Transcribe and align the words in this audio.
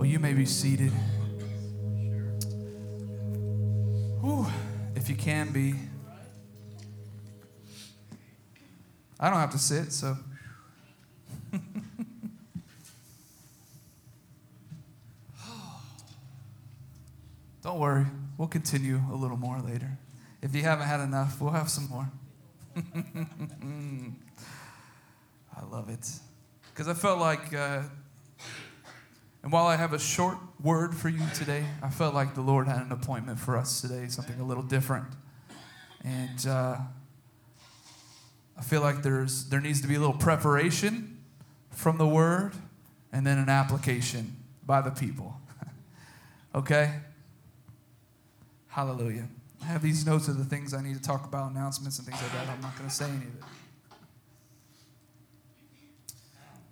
Well, 0.00 0.08
you 0.08 0.18
may 0.18 0.32
be 0.32 0.46
seated. 0.46 0.92
Whew, 4.22 4.46
if 4.96 5.10
you 5.10 5.14
can 5.14 5.52
be. 5.52 5.74
I 9.20 9.28
don't 9.28 9.38
have 9.40 9.50
to 9.50 9.58
sit, 9.58 9.92
so. 9.92 10.16
don't 17.62 17.78
worry, 17.78 18.06
we'll 18.38 18.48
continue 18.48 19.02
a 19.12 19.14
little 19.14 19.36
more 19.36 19.60
later. 19.60 19.98
If 20.40 20.54
you 20.56 20.62
haven't 20.62 20.86
had 20.86 21.00
enough, 21.00 21.42
we'll 21.42 21.52
have 21.52 21.68
some 21.68 21.90
more. 21.90 22.10
I 25.54 25.64
love 25.70 25.90
it. 25.90 26.08
Because 26.72 26.88
I 26.88 26.94
felt 26.94 27.18
like, 27.18 27.52
uh, 27.52 27.82
and 29.42 29.52
while 29.52 29.66
I 29.66 29.76
have 29.76 29.92
a 29.92 29.98
short 29.98 30.36
word 30.62 30.94
for 30.94 31.08
you 31.08 31.26
today, 31.34 31.64
I 31.82 31.88
felt 31.88 32.14
like 32.14 32.34
the 32.34 32.42
Lord 32.42 32.68
had 32.68 32.82
an 32.82 32.92
appointment 32.92 33.38
for 33.38 33.56
us 33.56 33.80
today, 33.80 34.06
something 34.08 34.38
a 34.38 34.44
little 34.44 34.62
different. 34.62 35.06
And 36.04 36.46
uh, 36.46 36.76
I 38.58 38.62
feel 38.62 38.82
like 38.82 39.02
there's, 39.02 39.48
there 39.48 39.60
needs 39.60 39.80
to 39.80 39.88
be 39.88 39.94
a 39.94 39.98
little 39.98 40.14
preparation 40.14 41.18
from 41.70 41.96
the 41.96 42.06
word 42.06 42.52
and 43.12 43.26
then 43.26 43.38
an 43.38 43.48
application 43.48 44.36
by 44.66 44.82
the 44.82 44.90
people. 44.90 45.34
okay? 46.54 46.96
Hallelujah. 48.68 49.26
I 49.62 49.66
have 49.66 49.82
these 49.82 50.04
notes 50.04 50.28
of 50.28 50.36
the 50.36 50.44
things 50.44 50.74
I 50.74 50.82
need 50.82 50.96
to 50.96 51.02
talk 51.02 51.24
about, 51.24 51.50
announcements 51.50 51.98
and 51.98 52.06
things 52.06 52.20
like 52.20 52.32
that. 52.32 52.48
I'm 52.48 52.60
not 52.60 52.76
going 52.76 52.88
to 52.88 52.94
say 52.94 53.06
any 53.06 53.16
of 53.16 53.34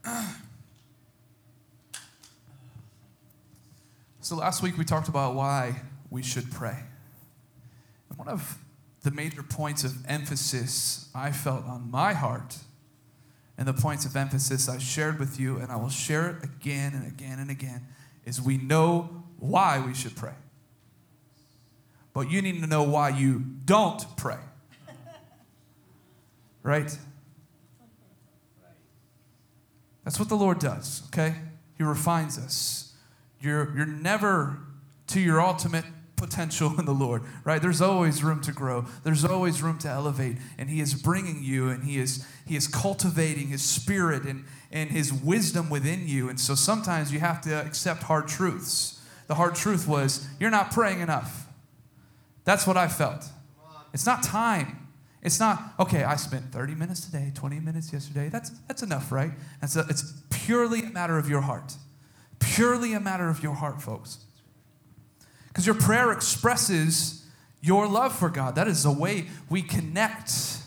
it. 0.05 0.35
So 4.29 4.37
last 4.37 4.63
week 4.63 4.77
we 4.77 4.85
talked 4.85 5.09
about 5.09 5.35
why 5.35 5.81
we 6.11 6.23
should 6.23 6.53
pray. 6.53 6.77
And 8.11 8.19
one 8.19 8.29
of 8.29 8.59
the 9.01 9.11
major 9.11 9.43
points 9.43 9.85
of 9.85 10.05
emphasis 10.07 11.09
I 11.15 11.33
felt 11.33 11.65
on 11.65 11.91
my 11.91 12.13
heart, 12.13 12.59
and 13.57 13.67
the 13.67 13.73
points 13.73 14.05
of 14.05 14.15
emphasis 14.17 14.69
I 14.69 14.77
shared 14.77 15.19
with 15.19 15.41
you, 15.41 15.57
and 15.57 15.73
I 15.73 15.77
will 15.77 15.89
share 15.89 16.29
it 16.29 16.45
again 16.45 16.93
and 16.93 17.07
again 17.07 17.39
and 17.39 17.51
again, 17.51 17.87
is 18.27 18.39
we 18.39 18.59
know 18.59 19.25
why 19.39 19.81
we 19.81 19.95
should 19.95 20.15
pray. 20.15 20.35
But 22.13 22.31
you 22.31 22.43
need 22.43 22.61
to 22.61 22.67
know 22.67 22.83
why 22.83 23.09
you 23.09 23.43
don't 23.65 24.05
pray. 24.19 24.41
Right? 26.63 26.99
That's 30.05 30.19
what 30.19 30.29
the 30.29 30.37
Lord 30.37 30.59
does, 30.59 31.03
okay? 31.07 31.35
He 31.79 31.83
refines 31.83 32.37
us. 32.37 32.88
You're, 33.41 33.75
you're 33.77 33.87
never 33.87 34.59
to 35.09 35.21
your 35.21 35.41
ultimate 35.41 35.85
potential 36.19 36.79
in 36.79 36.85
the 36.85 36.93
Lord, 36.93 37.23
right? 37.45 37.63
There's 37.63 37.81
always 37.81 38.23
room 38.23 38.41
to 38.43 38.53
grow. 38.53 38.85
There's 39.05 39.25
always 39.25 39.63
room 39.63 39.79
to 39.79 39.89
elevate. 39.89 40.37
And 40.59 40.69
He 40.69 40.81
is 40.81 40.95
bringing 40.95 41.43
you 41.43 41.69
and 41.69 41.85
He 41.85 41.99
is, 41.99 42.27
he 42.47 42.57
is 42.57 42.67
cultivating 42.67 43.49
His 43.49 43.63
spirit 43.63 44.25
and, 44.25 44.45
and 44.71 44.91
His 44.91 45.13
wisdom 45.13 45.71
within 45.71 46.07
you. 46.07 46.29
And 46.29 46.39
so 46.39 46.55
sometimes 46.55 47.13
you 47.13 47.21
have 47.21 47.41
to 47.43 47.55
accept 47.65 48.03
hard 48.03 48.29
truths. 48.29 49.01
The 49.29 49.37
hard 49.37 49.55
truth 49.55 49.87
was, 49.87 50.27
you're 50.39 50.51
not 50.51 50.71
praying 50.71 51.01
enough. 51.01 51.47
That's 52.45 52.67
what 52.67 52.77
I 52.77 52.89
felt. 52.89 53.25
It's 53.95 54.07
not 54.07 54.23
time. 54.23 54.89
It's 55.23 55.41
not, 55.41 55.75
okay, 55.81 56.05
I 56.05 56.17
spent 56.17 56.53
30 56.53 56.75
minutes 56.75 57.05
today, 57.05 57.33
20 57.35 57.61
minutes 57.61 57.93
yesterday. 57.93 58.29
That's, 58.29 58.51
that's 58.69 58.83
enough, 58.83 59.11
right? 59.11 59.33
And 59.61 59.69
so 59.69 59.85
it's 59.89 60.23
purely 60.31 60.83
a 60.83 60.91
matter 60.91 61.19
of 61.19 61.29
your 61.29 61.41
heart. 61.41 61.75
Purely 62.39 62.93
a 62.95 63.01
matter 63.01 63.29
of 63.29 63.43
your 63.43 63.55
heart, 63.55 63.83
folks. 63.83 64.19
Because 65.49 65.67
your 65.67 65.75
prayer 65.75 66.13
expresses 66.13 67.27
your 67.61 67.89
love 67.89 68.17
for 68.17 68.29
God. 68.29 68.55
That 68.55 68.69
is 68.69 68.85
the 68.85 68.93
way 68.93 69.27
we 69.51 69.63
connect 69.63 70.59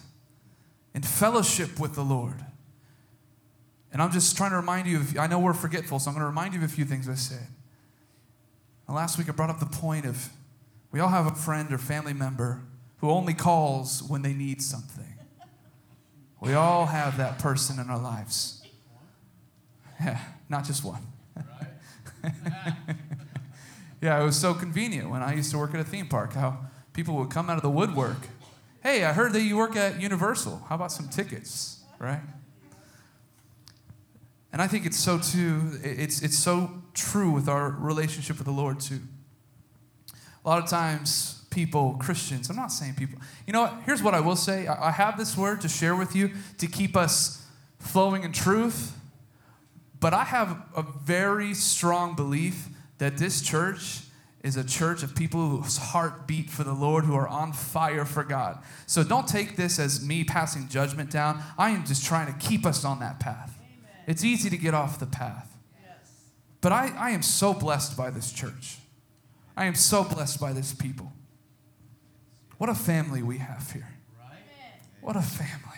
in 0.93 1.01
fellowship 1.01 1.79
with 1.79 1.95
the 1.95 2.03
Lord. 2.03 2.45
And 3.93 4.01
I'm 4.01 4.11
just 4.11 4.37
trying 4.37 4.51
to 4.51 4.57
remind 4.57 4.87
you 4.87 4.97
of, 4.97 5.17
I 5.17 5.27
know 5.27 5.39
we're 5.39 5.53
forgetful, 5.53 5.99
so 5.99 6.09
I'm 6.09 6.15
going 6.15 6.21
to 6.21 6.27
remind 6.27 6.53
you 6.53 6.59
of 6.59 6.65
a 6.65 6.73
few 6.73 6.85
things 6.85 7.09
I 7.09 7.15
said. 7.15 7.47
And 8.87 8.95
last 8.95 9.17
week 9.17 9.29
I 9.29 9.31
brought 9.31 9.49
up 9.49 9.59
the 9.59 9.65
point 9.65 10.05
of 10.05 10.29
we 10.91 10.99
all 10.99 11.09
have 11.09 11.25
a 11.25 11.35
friend 11.35 11.71
or 11.71 11.77
family 11.77 12.13
member 12.13 12.61
who 12.97 13.09
only 13.09 13.33
calls 13.33 14.03
when 14.03 14.21
they 14.21 14.33
need 14.33 14.61
something. 14.61 15.05
We 16.41 16.53
all 16.53 16.87
have 16.87 17.17
that 17.17 17.39
person 17.39 17.79
in 17.79 17.89
our 17.89 18.01
lives. 18.01 18.63
Yeah, 19.99 20.19
not 20.49 20.65
just 20.65 20.83
one. 20.83 21.01
yeah, 24.01 24.21
it 24.21 24.23
was 24.23 24.39
so 24.39 24.53
convenient 24.53 25.09
when 25.09 25.21
I 25.21 25.33
used 25.33 25.51
to 25.51 25.57
work 25.57 25.73
at 25.73 25.79
a 25.79 25.83
theme 25.83 26.07
park 26.07 26.33
how 26.33 26.57
people 26.93 27.15
would 27.15 27.29
come 27.29 27.49
out 27.49 27.57
of 27.57 27.63
the 27.63 27.69
woodwork. 27.69 28.27
Hey, 28.83 29.03
I 29.03 29.13
heard 29.13 29.33
that 29.33 29.41
you 29.41 29.57
work 29.57 29.75
at 29.75 30.01
Universal. 30.01 30.65
How 30.67 30.75
about 30.75 30.91
some 30.91 31.07
tickets, 31.07 31.81
right? 31.99 32.21
And 34.51 34.61
I 34.61 34.67
think 34.67 34.85
it's 34.85 34.99
so 34.99 35.17
too, 35.17 35.79
it's, 35.83 36.21
it's 36.21 36.37
so 36.37 36.71
true 36.93 37.31
with 37.31 37.47
our 37.47 37.69
relationship 37.69 38.37
with 38.37 38.45
the 38.45 38.53
Lord 38.53 38.79
too. 38.79 38.99
A 40.43 40.49
lot 40.49 40.61
of 40.61 40.69
times, 40.69 41.45
people, 41.51 41.95
Christians. 41.99 42.49
I'm 42.49 42.55
not 42.55 42.71
saying 42.71 42.95
people. 42.95 43.19
You 43.45 43.53
know 43.53 43.61
what? 43.61 43.73
Here's 43.85 44.01
what 44.01 44.15
I 44.15 44.19
will 44.19 44.35
say 44.35 44.67
I 44.67 44.91
have 44.91 45.17
this 45.17 45.37
word 45.37 45.61
to 45.61 45.69
share 45.69 45.95
with 45.95 46.15
you 46.15 46.31
to 46.57 46.67
keep 46.67 46.97
us 46.97 47.45
flowing 47.77 48.23
in 48.23 48.31
truth, 48.31 48.97
but 50.01 50.13
I 50.13 50.25
have 50.25 50.61
a 50.75 50.81
very 50.81 51.53
strong 51.53 52.15
belief 52.15 52.67
that 52.97 53.17
this 53.17 53.41
church 53.41 54.01
is 54.43 54.57
a 54.57 54.63
church 54.63 55.03
of 55.03 55.15
people 55.15 55.47
whose 55.47 55.77
heart 55.77 56.25
beat 56.27 56.49
for 56.49 56.63
the 56.63 56.73
Lord, 56.73 57.05
who 57.05 57.15
are 57.15 57.27
on 57.27 57.53
fire 57.53 58.03
for 58.03 58.23
God. 58.23 58.57
So 58.87 59.03
don't 59.03 59.27
take 59.27 59.55
this 59.55 59.77
as 59.77 60.05
me 60.05 60.23
passing 60.23 60.67
judgment 60.67 61.11
down. 61.11 61.43
I 61.57 61.69
am 61.69 61.85
just 61.85 62.03
trying 62.03 62.33
to 62.33 62.39
keep 62.39 62.65
us 62.65 62.83
on 62.83 62.99
that 62.99 63.19
path. 63.19 63.55
Amen. 63.59 63.91
It's 64.07 64.23
easy 64.23 64.49
to 64.49 64.57
get 64.57 64.73
off 64.73 64.99
the 64.99 65.05
path. 65.05 65.55
Yes. 65.79 65.95
But 66.61 66.71
I, 66.71 66.91
I 66.97 67.11
am 67.11 67.21
so 67.21 67.53
blessed 67.53 67.95
by 67.95 68.09
this 68.09 68.31
church. 68.31 68.77
I 69.55 69.65
am 69.65 69.75
so 69.75 70.03
blessed 70.03 70.41
by 70.41 70.53
this 70.53 70.73
people. 70.73 71.13
What 72.57 72.71
a 72.71 72.75
family 72.75 73.21
we 73.21 73.37
have 73.37 73.71
here. 73.71 73.89
What 75.01 75.15
a 75.15 75.21
family. 75.21 75.70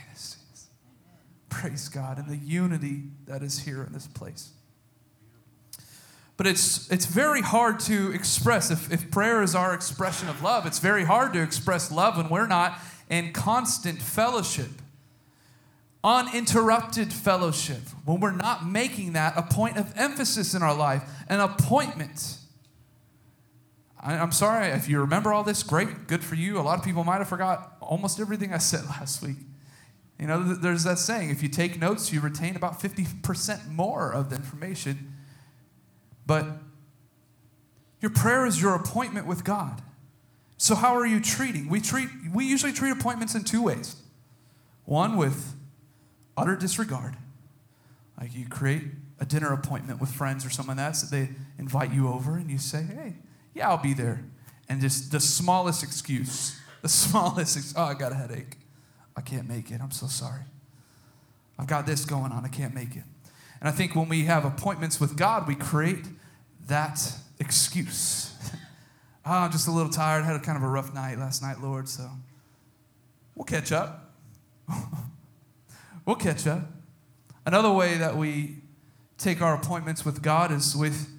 Praise 1.54 1.88
God 1.88 2.18
and 2.18 2.28
the 2.28 2.38
unity 2.38 3.04
that 3.26 3.44
is 3.44 3.60
here 3.60 3.84
in 3.84 3.94
this 3.94 4.08
place. 4.08 4.52
But 6.36 6.48
it's, 6.48 6.92
it's 6.92 7.06
very 7.06 7.42
hard 7.42 7.80
to 7.82 8.12
express. 8.12 8.72
If, 8.72 8.92
if 8.92 9.12
prayer 9.12 9.44
is 9.44 9.54
our 9.54 9.74
expression 9.74 10.30
of 10.30 10.42
love, 10.42 10.66
it's 10.66 10.80
very 10.80 11.06
hard 11.06 11.32
to 11.34 11.42
express 11.44 11.92
love 11.92 12.18
when 12.18 12.30
we're 12.30 12.48
not 12.48 12.80
in 13.10 13.34
constant 13.34 14.02
fellowship, 14.02 14.72
uninterrupted 16.04 17.14
fellowship, 17.14 17.82
when 18.04 18.20
we're 18.20 18.32
not 18.32 18.66
making 18.66 19.14
that 19.14 19.34
a 19.38 19.44
point 19.44 19.78
of 19.78 19.94
emphasis 19.96 20.56
in 20.56 20.64
our 20.64 20.76
life, 20.76 21.04
an 21.30 21.40
appointment 21.40 22.40
I, 24.04 24.16
am 24.16 24.34
sorry 24.34 24.68
if 24.68 24.90
you 24.90 25.00
remember 25.00 25.32
all 25.32 25.44
this. 25.44 25.64
Great, 25.64 26.08
good 26.08 26.24
for 26.24 26.36
you. 26.36 26.60
A 26.60 26.62
lot 26.62 26.78
of 26.78 26.84
people 26.84 27.06
might 27.06 27.20
have 27.20 27.30
forgot 27.30 27.78
almost 27.80 28.20
everything 28.20 28.54
I 28.54 28.58
said 28.58 28.86
last 28.90 29.22
week. 29.22 29.38
You 30.24 30.30
know, 30.30 30.42
there's 30.54 30.86
that 30.86 31.00
saying: 31.00 31.32
if 31.32 31.44
you 31.44 31.50
take 31.50 31.78
notes, 31.78 32.14
you 32.14 32.22
retain 32.22 32.56
about 32.56 32.80
50% 32.80 33.68
more 33.68 34.10
of 34.10 34.30
the 34.30 34.38
information. 34.38 35.14
But 36.26 36.46
your 38.00 38.10
prayer 38.10 38.46
is 38.46 38.62
your 38.62 38.74
appointment 38.74 39.28
with 39.28 39.44
God. 39.44 39.82
So 40.56 40.76
how 40.76 40.96
are 40.96 41.06
you 41.06 41.20
treating? 41.20 41.68
We 41.68 41.82
treat 41.82 42.08
we 42.34 42.46
usually 42.46 42.72
treat 42.72 42.92
appointments 42.92 43.36
in 43.36 43.44
two 43.44 43.64
ways. 43.64 43.98
One 44.86 45.18
with 45.18 45.56
utter 46.38 46.56
disregard. 46.56 47.18
Like 48.18 48.34
you 48.34 48.48
create 48.48 48.84
a 49.20 49.26
dinner 49.26 49.52
appointment 49.52 50.00
with 50.00 50.10
friends 50.10 50.46
or 50.46 50.50
someone 50.50 50.80
else 50.80 51.02
that 51.02 51.12
they 51.12 51.32
invite 51.60 51.92
you 51.92 52.08
over 52.08 52.38
and 52.38 52.50
you 52.50 52.60
say, 52.60 52.84
"Hey, 52.84 53.16
yeah, 53.54 53.68
I'll 53.68 53.78
be 53.78 53.94
there. 53.94 54.24
And 54.70 54.80
just 54.80 55.12
the 55.12 55.20
smallest 55.20 55.84
excuse, 55.84 56.58
the 56.82 56.88
smallest, 57.04 57.58
ex- 57.58 57.74
oh, 57.76 57.84
I 57.84 57.94
got 57.94 58.14
a 58.14 58.16
headache. 58.16 58.56
I 59.16 59.22
can't 59.22 59.48
make 59.48 59.72
it. 59.72 59.80
I'm 59.82 59.92
so 59.92 60.08
sorry. 60.08 60.42
I've 61.58 61.68
got 61.68 61.86
this 61.86 62.06
going 62.06 62.32
on. 62.32 62.46
I 62.46 62.48
can't 62.48 62.74
make 62.74 62.96
it. 62.96 63.04
And 63.60 63.70
I 63.70 63.72
think 63.72 63.96
when 63.96 64.10
we 64.10 64.24
have 64.26 64.44
appointments 64.44 65.00
with 65.00 65.16
God, 65.16 65.48
we 65.48 65.56
create 65.56 66.06
that 66.68 67.00
excuse. 67.40 68.34
oh, 69.26 69.32
I'm 69.32 69.52
just 69.52 69.68
a 69.68 69.72
little 69.72 69.92
tired. 69.92 70.24
I 70.24 70.26
had 70.26 70.36
a 70.36 70.40
kind 70.40 70.58
of 70.58 70.64
a 70.64 70.68
rough 70.68 70.94
night 70.94 71.18
last 71.18 71.42
night, 71.42 71.62
Lord, 71.62 71.88
so 71.88 72.10
we'll 73.36 73.46
catch 73.46 73.72
up. 73.72 74.14
we'll 76.06 76.16
catch 76.16 76.48
up. 76.48 76.62
Another 77.46 77.72
way 77.72 77.98
that 77.98 78.18
we 78.18 78.58
take 79.18 79.42
our 79.42 79.56
appointments 79.56 80.04
with 80.04 80.22
God 80.22 80.52
is 80.52 80.76
with 80.76 81.10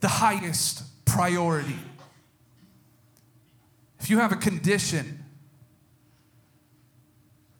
the 0.00 0.08
highest 0.08 0.82
priority. 1.04 1.78
If 4.00 4.10
you 4.10 4.18
have 4.18 4.32
a 4.32 4.36
condition, 4.36 5.24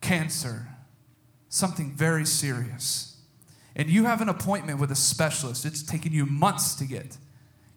cancer, 0.06 0.68
something 1.48 1.92
very 1.92 2.24
serious, 2.24 3.16
and 3.74 3.90
you 3.90 4.04
have 4.04 4.20
an 4.20 4.28
appointment 4.28 4.80
with 4.80 4.90
a 4.90 4.96
specialist, 4.96 5.66
it's 5.66 5.82
taken 5.82 6.12
you 6.12 6.24
months 6.24 6.74
to 6.76 6.84
get, 6.84 7.18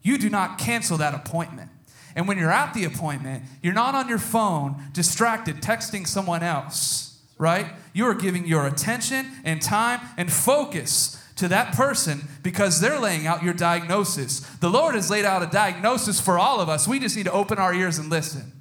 You 0.02 0.18
do 0.18 0.30
not 0.30 0.58
cancel 0.58 0.98
that 0.98 1.14
appointment. 1.14 1.72
And 2.16 2.28
when 2.28 2.38
you're 2.38 2.52
at 2.52 2.74
the 2.74 2.86
appointment, 2.86 3.44
you're 3.62 3.74
not 3.74 3.96
on 3.96 4.08
your 4.08 4.18
phone 4.18 4.82
distracted 4.94 5.58
texting 5.58 6.08
someone 6.08 6.42
else, 6.42 7.20
right? 7.38 7.68
You 7.94 8.06
are 8.06 8.14
giving 8.14 8.48
your 8.48 8.66
attention 8.66 9.28
and 9.44 9.62
time 9.62 10.00
and 10.18 10.32
focus 10.32 11.22
to 11.36 11.48
that 11.50 11.74
person 11.74 12.28
because 12.44 12.80
they're 12.80 13.00
laying 13.00 13.28
out 13.28 13.44
your 13.44 13.54
diagnosis. 13.54 14.40
The 14.62 14.70
Lord 14.70 14.96
has 14.96 15.10
laid 15.10 15.26
out 15.26 15.44
a 15.44 15.48
diagnosis 15.48 16.20
for 16.20 16.40
all 16.40 16.60
of 16.60 16.70
us. 16.70 16.88
We 16.88 17.00
just 17.00 17.16
need 17.16 17.26
to 17.26 17.32
open 17.32 17.58
our 17.58 17.74
ears 17.74 17.98
and 17.98 18.10
listen. 18.10 18.52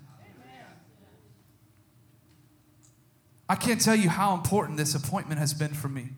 I 3.48 3.56
can't 3.56 3.80
tell 3.80 3.94
you 3.94 4.10
how 4.10 4.34
important 4.34 4.76
this 4.76 4.94
appointment 4.94 5.40
has 5.40 5.54
been 5.54 5.72
for 5.72 5.88
me 5.88 6.10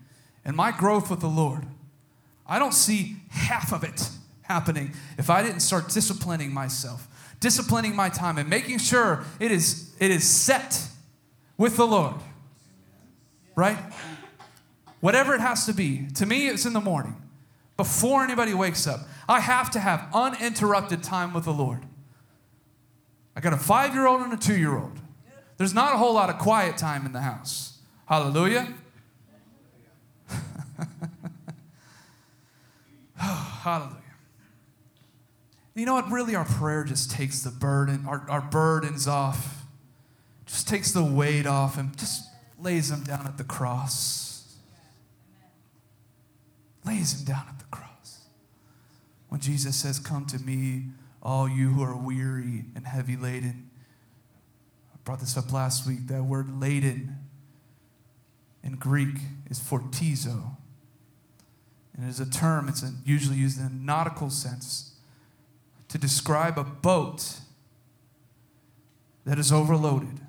and 0.45 0.57
my 0.57 0.73
growth 0.73 1.11
with 1.11 1.21
the 1.21 1.29
Lord. 1.29 1.67
I 2.47 2.59
don't 2.59 2.75
see 2.75 3.17
half 3.31 3.73
of 3.73 3.85
it 3.85 4.09
happening 4.43 4.93
if 5.17 5.31
I 5.31 5.43
didn't 5.43 5.61
start 5.61 5.89
disciplining 5.89 6.53
myself, 6.53 7.07
disciplining 7.39 7.95
my 7.95 8.09
time, 8.09 8.39
and 8.39 8.51
making 8.51 8.79
sure 8.79 9.25
it 9.39 9.53
is, 9.53 9.95
it 10.01 10.11
is 10.11 10.29
set 10.29 10.89
with 11.57 11.77
the 11.77 11.87
Lord. 11.87 12.17
Right? 13.55 13.79
Whatever 15.01 15.35
it 15.35 15.41
has 15.41 15.67
to 15.67 15.73
be. 15.73 16.09
To 16.17 16.27
me, 16.27 16.49
it's 16.49 16.67
in 16.67 16.73
the 16.73 16.81
morning, 16.81 17.17
before 17.77 18.25
anybody 18.25 18.55
wakes 18.55 18.87
up. 18.87 19.01
I 19.29 19.39
have 19.39 19.71
to 19.73 19.79
have 19.79 20.09
uninterrupted 20.13 21.05
time 21.05 21.33
with 21.33 21.45
the 21.45 21.53
Lord. 21.53 21.87
I 23.37 23.41
got 23.41 23.53
a 23.53 23.57
five 23.57 23.95
year 23.95 24.07
old 24.09 24.23
and 24.23 24.33
a 24.33 24.37
two 24.37 24.57
year 24.57 24.77
old. 24.77 24.99
There's 25.61 25.75
not 25.75 25.93
a 25.93 25.99
whole 25.99 26.15
lot 26.15 26.31
of 26.31 26.39
quiet 26.39 26.79
time 26.79 27.05
in 27.05 27.13
the 27.13 27.21
house. 27.21 27.81
Hallelujah. 28.07 28.73
Hallelujah. 33.15 33.97
You 35.75 35.85
know 35.85 35.93
what? 35.93 36.11
Really, 36.11 36.35
our 36.35 36.47
prayer 36.47 36.83
just 36.83 37.11
takes 37.11 37.43
the 37.43 37.51
burden, 37.51 38.07
our, 38.09 38.25
our 38.31 38.41
burdens 38.41 39.07
off, 39.07 39.67
just 40.47 40.67
takes 40.67 40.93
the 40.93 41.05
weight 41.05 41.47
off, 41.47 41.77
and 41.77 41.95
just 41.95 42.25
lays 42.59 42.89
them 42.89 43.05
down 43.05 43.27
at 43.27 43.37
the 43.37 43.45
cross. 43.45 44.57
Lays 46.87 47.23
them 47.23 47.35
down 47.35 47.45
at 47.51 47.59
the 47.59 47.67
cross. 47.67 48.29
When 49.29 49.43
Jesus 49.43 49.77
says, 49.77 49.99
Come 49.99 50.25
to 50.29 50.39
me, 50.39 50.85
all 51.23 51.47
you 51.47 51.69
who 51.69 51.83
are 51.83 51.95
weary 51.95 52.65
and 52.75 52.87
heavy 52.87 53.19
laden. 53.19 53.70
Brought 55.05 55.21
this 55.21 55.37
up 55.37 55.53
last 55.53 55.87
week. 55.87 56.07
That 56.09 56.25
word 56.25 56.61
laden 56.61 57.17
in 58.63 58.77
Greek 58.77 59.17
is 59.49 59.59
fortizo. 59.59 60.57
And 61.95 62.07
it 62.07 62.09
is 62.09 62.21
a 62.21 62.31
term, 62.31 62.69
it's 62.69 62.85
usually 63.05 63.37
used 63.37 63.59
in 63.59 63.67
a 63.67 63.71
nautical 63.71 64.31
sense 64.31 64.95
to 65.89 65.99
describe 65.99 66.59
a 66.59 66.65
boat 66.65 67.41
that 69.25 69.39
is 69.39 69.53
overloaded. 69.53 70.21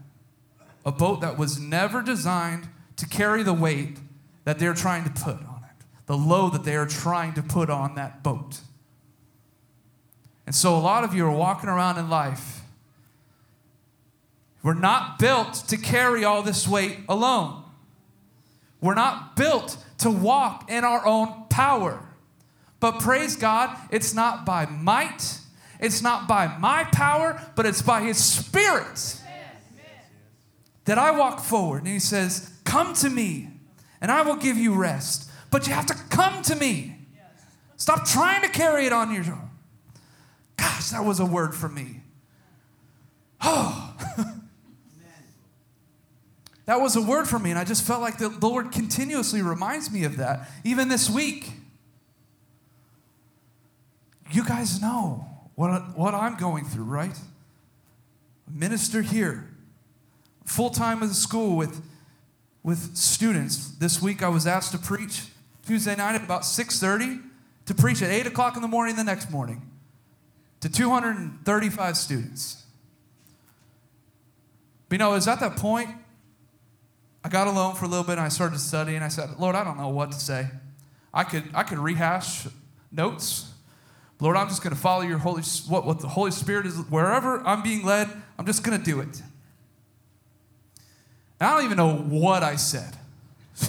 A 0.85 0.91
boat 0.91 1.21
that 1.21 1.37
was 1.37 1.59
never 1.59 2.01
designed 2.01 2.67
to 2.97 3.07
carry 3.07 3.43
the 3.43 3.53
weight 3.53 3.99
that 4.43 4.59
they're 4.59 4.73
trying 4.73 5.03
to 5.03 5.09
put 5.11 5.35
on 5.35 5.63
it, 5.69 5.85
the 6.07 6.17
load 6.17 6.53
that 6.53 6.63
they 6.63 6.75
are 6.75 6.87
trying 6.87 7.33
to 7.33 7.43
put 7.43 7.69
on 7.69 7.95
that 7.95 8.23
boat. 8.23 8.61
And 10.45 10.55
so, 10.55 10.75
a 10.75 10.79
lot 10.79 11.03
of 11.03 11.13
you 11.13 11.25
are 11.25 11.31
walking 11.31 11.69
around 11.69 11.97
in 11.99 12.09
life. 12.09 12.60
We're 14.63 14.73
not 14.73 15.17
built 15.17 15.55
to 15.67 15.77
carry 15.77 16.23
all 16.23 16.43
this 16.43 16.67
weight 16.67 16.99
alone. 17.09 17.63
We're 18.79 18.95
not 18.95 19.35
built 19.35 19.77
to 19.99 20.11
walk 20.11 20.69
in 20.69 20.83
our 20.83 21.05
own 21.05 21.45
power. 21.49 22.03
But 22.79 22.99
praise 22.99 23.35
God, 23.35 23.75
it's 23.91 24.13
not 24.13 24.45
by 24.45 24.65
might, 24.65 25.39
it's 25.79 26.01
not 26.01 26.27
by 26.27 26.57
my 26.57 26.83
power, 26.85 27.41
but 27.55 27.65
it's 27.65 27.81
by 27.81 28.01
His 28.01 28.23
Spirit 28.23 29.19
that 30.85 30.97
I 30.97 31.11
walk 31.11 31.39
forward. 31.39 31.79
And 31.79 31.87
He 31.87 31.99
says, 31.99 32.51
Come 32.63 32.93
to 32.95 33.09
me, 33.09 33.49
and 33.99 34.11
I 34.11 34.21
will 34.23 34.35
give 34.35 34.57
you 34.57 34.73
rest. 34.73 35.29
But 35.51 35.67
you 35.67 35.73
have 35.73 35.85
to 35.87 35.95
come 36.09 36.41
to 36.43 36.55
me. 36.55 36.97
Stop 37.77 38.05
trying 38.05 38.41
to 38.43 38.49
carry 38.49 38.85
it 38.85 38.93
on 38.93 39.13
your 39.13 39.25
own. 39.25 39.49
Gosh, 40.55 40.89
that 40.91 41.03
was 41.03 41.19
a 41.19 41.25
word 41.25 41.53
for 41.53 41.67
me. 41.67 42.01
Oh. 43.41 43.90
That 46.71 46.79
was 46.79 46.95
a 46.95 47.01
word 47.01 47.27
for 47.27 47.37
me, 47.37 47.49
and 47.49 47.59
I 47.59 47.65
just 47.65 47.85
felt 47.85 47.99
like 47.99 48.17
the 48.17 48.29
Lord 48.29 48.71
continuously 48.71 49.41
reminds 49.41 49.91
me 49.91 50.05
of 50.05 50.15
that, 50.15 50.49
even 50.63 50.87
this 50.87 51.09
week. 51.09 51.51
You 54.31 54.45
guys 54.45 54.81
know 54.81 55.27
what, 55.55 55.97
what 55.97 56.13
I'm 56.13 56.37
going 56.37 56.63
through, 56.63 56.85
right? 56.85 57.19
Minister 58.49 59.01
here, 59.01 59.49
full 60.45 60.69
time 60.69 61.03
at 61.03 61.09
the 61.09 61.13
school 61.13 61.57
with, 61.57 61.83
with 62.63 62.95
students. 62.95 63.71
This 63.71 64.01
week 64.01 64.23
I 64.23 64.29
was 64.29 64.47
asked 64.47 64.71
to 64.71 64.77
preach 64.77 65.23
Tuesday 65.67 65.97
night 65.97 66.15
at 66.15 66.23
about 66.23 66.43
6:30 66.43 67.21
to 67.65 67.75
preach 67.75 68.01
at 68.01 68.09
8 68.09 68.27
o'clock 68.27 68.55
in 68.55 68.61
the 68.61 68.69
morning 68.69 68.95
the 68.95 69.03
next 69.03 69.29
morning 69.29 69.61
to 70.61 70.69
235 70.69 71.97
students. 71.97 72.63
But 74.87 74.95
you 74.95 74.99
know, 74.99 75.11
it 75.11 75.15
was 75.15 75.27
at 75.27 75.41
that 75.41 75.57
point 75.57 75.89
I 77.23 77.29
got 77.29 77.47
alone 77.47 77.75
for 77.75 77.85
a 77.85 77.87
little 77.87 78.03
bit 78.03 78.13
and 78.13 78.21
I 78.21 78.29
started 78.29 78.59
studying. 78.59 79.01
I 79.01 79.07
said, 79.07 79.29
Lord, 79.39 79.55
I 79.55 79.63
don't 79.63 79.77
know 79.77 79.89
what 79.89 80.11
to 80.11 80.19
say. 80.19 80.47
I 81.13 81.23
could, 81.23 81.43
I 81.53 81.63
could 81.63 81.77
rehash 81.77 82.47
notes. 82.91 83.51
Lord, 84.19 84.37
I'm 84.37 84.47
just 84.47 84.63
going 84.63 84.75
to 84.75 84.79
follow 84.79 85.01
your 85.01 85.17
Holy, 85.17 85.41
what, 85.67 85.85
what 85.85 85.99
the 85.99 86.07
Holy 86.07 86.31
Spirit 86.31 86.65
is, 86.65 86.77
wherever 86.89 87.45
I'm 87.45 87.63
being 87.63 87.85
led, 87.85 88.07
I'm 88.37 88.45
just 88.45 88.63
going 88.63 88.77
to 88.77 88.83
do 88.83 88.99
it. 88.99 89.21
And 91.39 91.49
I 91.49 91.55
don't 91.55 91.65
even 91.65 91.77
know 91.77 91.95
what 91.95 92.43
I 92.43 92.55
said. 92.55 92.97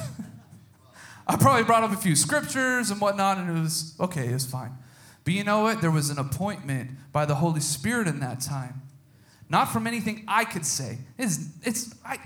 I 1.27 1.37
probably 1.37 1.65
brought 1.65 1.83
up 1.83 1.93
a 1.93 1.97
few 1.97 2.15
scriptures 2.15 2.91
and 2.91 3.01
whatnot, 3.01 3.39
and 3.39 3.49
it 3.49 3.61
was 3.61 3.95
okay, 3.99 4.29
it 4.29 4.35
was 4.35 4.45
fine. 4.45 4.77
But 5.25 5.35
you 5.35 5.45
know 5.45 5.63
what? 5.63 5.81
There 5.81 5.91
was 5.91 6.11
an 6.11 6.19
appointment 6.19 6.91
by 7.13 7.25
the 7.25 7.37
Holy 7.37 7.61
Spirit 7.61 8.07
in 8.09 8.21
that 8.21 8.41
time. 8.41 8.83
Not 9.49 9.67
from 9.67 9.87
anything 9.87 10.25
I 10.27 10.45
could 10.45 10.67
say. 10.67 10.99
It's, 11.17 11.47
it's 11.63 11.95
I, 12.05 12.19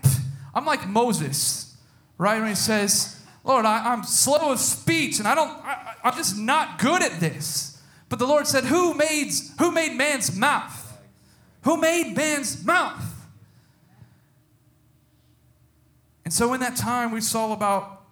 I'm 0.56 0.64
like 0.64 0.88
Moses, 0.88 1.76
right? 2.16 2.40
When 2.40 2.48
he 2.48 2.54
says, 2.54 3.20
Lord, 3.44 3.66
I, 3.66 3.92
am 3.92 4.04
slow 4.04 4.52
of 4.52 4.58
speech 4.58 5.18
and 5.18 5.28
I 5.28 5.34
don't, 5.34 5.50
I, 5.50 5.94
I'm 6.02 6.14
just 6.16 6.38
not 6.38 6.78
good 6.78 7.02
at 7.02 7.20
this. 7.20 7.78
But 8.08 8.18
the 8.18 8.26
Lord 8.26 8.46
said, 8.46 8.64
Who 8.64 8.94
made, 8.94 9.32
who 9.58 9.70
made 9.70 9.92
man's 9.92 10.34
mouth? 10.34 10.98
Who 11.64 11.76
made 11.76 12.16
man's 12.16 12.64
mouth? 12.64 13.04
And 16.24 16.32
so 16.32 16.54
in 16.54 16.60
that 16.60 16.74
time, 16.74 17.12
we 17.12 17.20
saw 17.20 17.52
about 17.52 18.04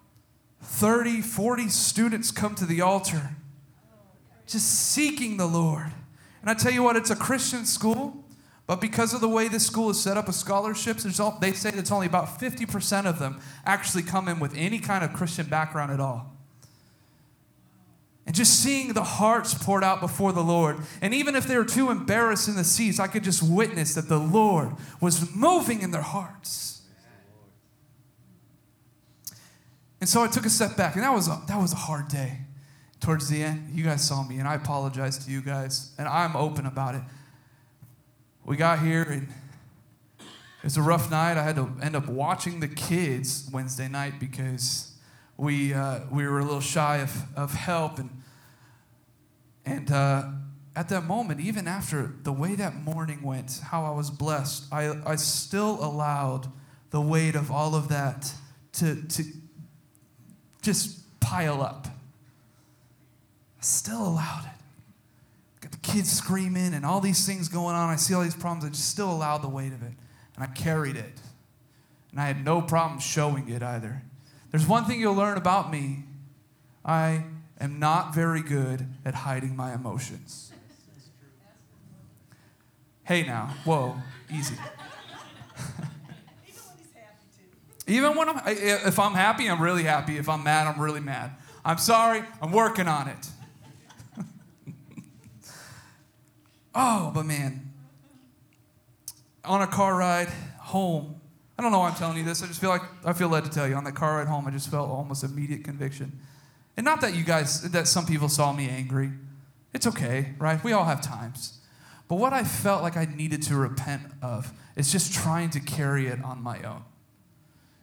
30, 0.60 1.22
40 1.22 1.68
students 1.68 2.30
come 2.30 2.54
to 2.56 2.66
the 2.66 2.82
altar, 2.82 3.30
just 4.46 4.66
seeking 4.66 5.38
the 5.38 5.46
Lord. 5.46 5.92
And 6.42 6.50
I 6.50 6.54
tell 6.54 6.72
you 6.72 6.82
what, 6.82 6.96
it's 6.96 7.10
a 7.10 7.16
Christian 7.16 7.64
school. 7.64 8.23
But 8.66 8.80
because 8.80 9.12
of 9.12 9.20
the 9.20 9.28
way 9.28 9.48
this 9.48 9.66
school 9.66 9.90
is 9.90 10.00
set 10.00 10.16
up 10.16 10.26
with 10.26 10.36
scholarships, 10.36 11.20
all, 11.20 11.38
they 11.40 11.52
say 11.52 11.70
it's 11.74 11.92
only 11.92 12.06
about 12.06 12.40
50% 12.40 13.04
of 13.04 13.18
them 13.18 13.40
actually 13.66 14.02
come 14.02 14.26
in 14.26 14.40
with 14.40 14.54
any 14.56 14.78
kind 14.78 15.04
of 15.04 15.12
Christian 15.12 15.46
background 15.46 15.92
at 15.92 16.00
all. 16.00 16.32
And 18.26 18.34
just 18.34 18.62
seeing 18.62 18.94
the 18.94 19.02
hearts 19.02 19.52
poured 19.52 19.84
out 19.84 20.00
before 20.00 20.32
the 20.32 20.42
Lord. 20.42 20.78
And 21.02 21.12
even 21.12 21.36
if 21.36 21.46
they 21.46 21.58
were 21.58 21.64
too 21.66 21.90
embarrassed 21.90 22.48
in 22.48 22.56
the 22.56 22.64
seats, 22.64 22.98
I 22.98 23.06
could 23.06 23.22
just 23.22 23.42
witness 23.42 23.94
that 23.94 24.08
the 24.08 24.18
Lord 24.18 24.70
was 24.98 25.34
moving 25.34 25.82
in 25.82 25.90
their 25.90 26.00
hearts. 26.00 26.80
And 30.00 30.08
so 30.08 30.22
I 30.22 30.28
took 30.28 30.46
a 30.46 30.50
step 30.50 30.74
back, 30.74 30.94
and 30.94 31.04
that 31.04 31.12
was 31.12 31.28
a, 31.28 31.38
that 31.48 31.60
was 31.60 31.74
a 31.74 31.76
hard 31.76 32.08
day. 32.08 32.38
Towards 33.00 33.28
the 33.28 33.42
end, 33.42 33.70
you 33.74 33.84
guys 33.84 34.06
saw 34.06 34.22
me, 34.22 34.38
and 34.38 34.48
I 34.48 34.54
apologize 34.54 35.18
to 35.26 35.30
you 35.30 35.42
guys, 35.42 35.92
and 35.98 36.08
I'm 36.08 36.34
open 36.34 36.64
about 36.64 36.94
it 36.94 37.02
we 38.44 38.56
got 38.56 38.80
here 38.80 39.02
and 39.02 39.28
it 40.18 40.64
was 40.64 40.76
a 40.76 40.82
rough 40.82 41.10
night. 41.10 41.36
I 41.36 41.42
had 41.42 41.56
to 41.56 41.70
end 41.82 41.96
up 41.96 42.08
watching 42.08 42.60
the 42.60 42.68
kids 42.68 43.48
Wednesday 43.52 43.88
night 43.88 44.20
because 44.20 44.92
we, 45.36 45.72
uh, 45.74 46.00
we 46.10 46.26
were 46.26 46.38
a 46.38 46.44
little 46.44 46.60
shy 46.60 46.98
of, 46.98 47.22
of 47.36 47.54
help. 47.54 47.98
And, 47.98 48.10
and 49.64 49.90
uh, 49.90 50.28
at 50.76 50.88
that 50.90 51.04
moment, 51.04 51.40
even 51.40 51.66
after 51.66 52.14
the 52.22 52.32
way 52.32 52.54
that 52.54 52.74
morning 52.74 53.22
went, 53.22 53.60
how 53.64 53.84
I 53.84 53.90
was 53.90 54.10
blessed, 54.10 54.64
I, 54.72 54.94
I 55.06 55.16
still 55.16 55.82
allowed 55.82 56.50
the 56.90 57.00
weight 57.00 57.34
of 57.34 57.50
all 57.50 57.74
of 57.74 57.88
that 57.88 58.32
to, 58.74 59.02
to 59.02 59.24
just 60.62 61.20
pile 61.20 61.62
up. 61.62 61.88
I 63.58 63.62
still 63.62 64.06
allowed 64.06 64.44
it 64.44 64.53
kids 65.82 66.10
screaming 66.10 66.74
and 66.74 66.84
all 66.84 67.00
these 67.00 67.26
things 67.26 67.48
going 67.48 67.74
on. 67.74 67.90
I 67.90 67.96
see 67.96 68.14
all 68.14 68.22
these 68.22 68.34
problems. 68.34 68.64
I 68.64 68.68
just 68.68 68.88
still 68.88 69.10
allowed 69.10 69.38
the 69.38 69.48
weight 69.48 69.72
of 69.72 69.82
it. 69.82 69.92
And 70.36 70.44
I 70.44 70.46
carried 70.46 70.96
it. 70.96 71.20
And 72.10 72.20
I 72.20 72.26
had 72.26 72.44
no 72.44 72.62
problem 72.62 73.00
showing 73.00 73.48
it 73.48 73.62
either. 73.62 74.02
There's 74.50 74.66
one 74.66 74.84
thing 74.84 75.00
you'll 75.00 75.14
learn 75.14 75.36
about 75.36 75.70
me 75.70 76.04
I 76.84 77.24
am 77.60 77.78
not 77.78 78.14
very 78.14 78.42
good 78.42 78.86
at 79.04 79.14
hiding 79.14 79.56
my 79.56 79.74
emotions. 79.74 80.52
Hey 83.04 83.22
now, 83.22 83.54
whoa, 83.64 83.96
easy. 84.32 84.54
Even 84.54 84.62
when 86.46 86.76
he's 86.78 86.92
happy 86.94 87.26
too. 87.36 87.92
Even 87.92 88.16
when 88.16 88.28
I'm, 88.28 88.40
if 88.46 88.98
I'm 88.98 89.14
happy, 89.14 89.46
I'm 89.48 89.60
really 89.60 89.82
happy. 89.82 90.16
If 90.16 90.28
I'm 90.28 90.42
mad, 90.42 90.66
I'm 90.66 90.80
really 90.80 91.00
mad. 91.00 91.32
I'm 91.64 91.78
sorry, 91.78 92.22
I'm 92.40 92.52
working 92.52 92.88
on 92.88 93.08
it. 93.08 93.26
Oh, 96.74 97.12
but 97.14 97.24
man, 97.24 97.72
on 99.44 99.62
a 99.62 99.66
car 99.66 99.96
ride 99.96 100.28
home, 100.58 101.20
I 101.58 101.62
don't 101.62 101.70
know 101.70 101.78
why 101.78 101.88
I'm 101.88 101.94
telling 101.94 102.16
you 102.16 102.24
this. 102.24 102.42
I 102.42 102.46
just 102.46 102.60
feel 102.60 102.70
like 102.70 102.82
I 103.04 103.12
feel 103.12 103.28
led 103.28 103.44
to 103.44 103.50
tell 103.50 103.68
you. 103.68 103.74
On 103.74 103.84
that 103.84 103.94
car 103.94 104.16
ride 104.16 104.26
home, 104.26 104.46
I 104.46 104.50
just 104.50 104.70
felt 104.70 104.90
almost 104.90 105.22
immediate 105.22 105.62
conviction. 105.64 106.18
And 106.76 106.84
not 106.84 107.00
that 107.02 107.14
you 107.14 107.22
guys, 107.22 107.70
that 107.70 107.86
some 107.86 108.06
people 108.06 108.28
saw 108.28 108.52
me 108.52 108.68
angry. 108.68 109.12
It's 109.72 109.86
okay, 109.86 110.34
right? 110.38 110.62
We 110.64 110.72
all 110.72 110.84
have 110.84 111.00
times. 111.00 111.58
But 112.08 112.16
what 112.16 112.32
I 112.32 112.44
felt 112.44 112.82
like 112.82 112.96
I 112.96 113.04
needed 113.04 113.42
to 113.42 113.56
repent 113.56 114.02
of 114.22 114.52
is 114.76 114.90
just 114.90 115.14
trying 115.14 115.50
to 115.50 115.60
carry 115.60 116.06
it 116.08 116.22
on 116.22 116.42
my 116.42 116.62
own. 116.62 116.84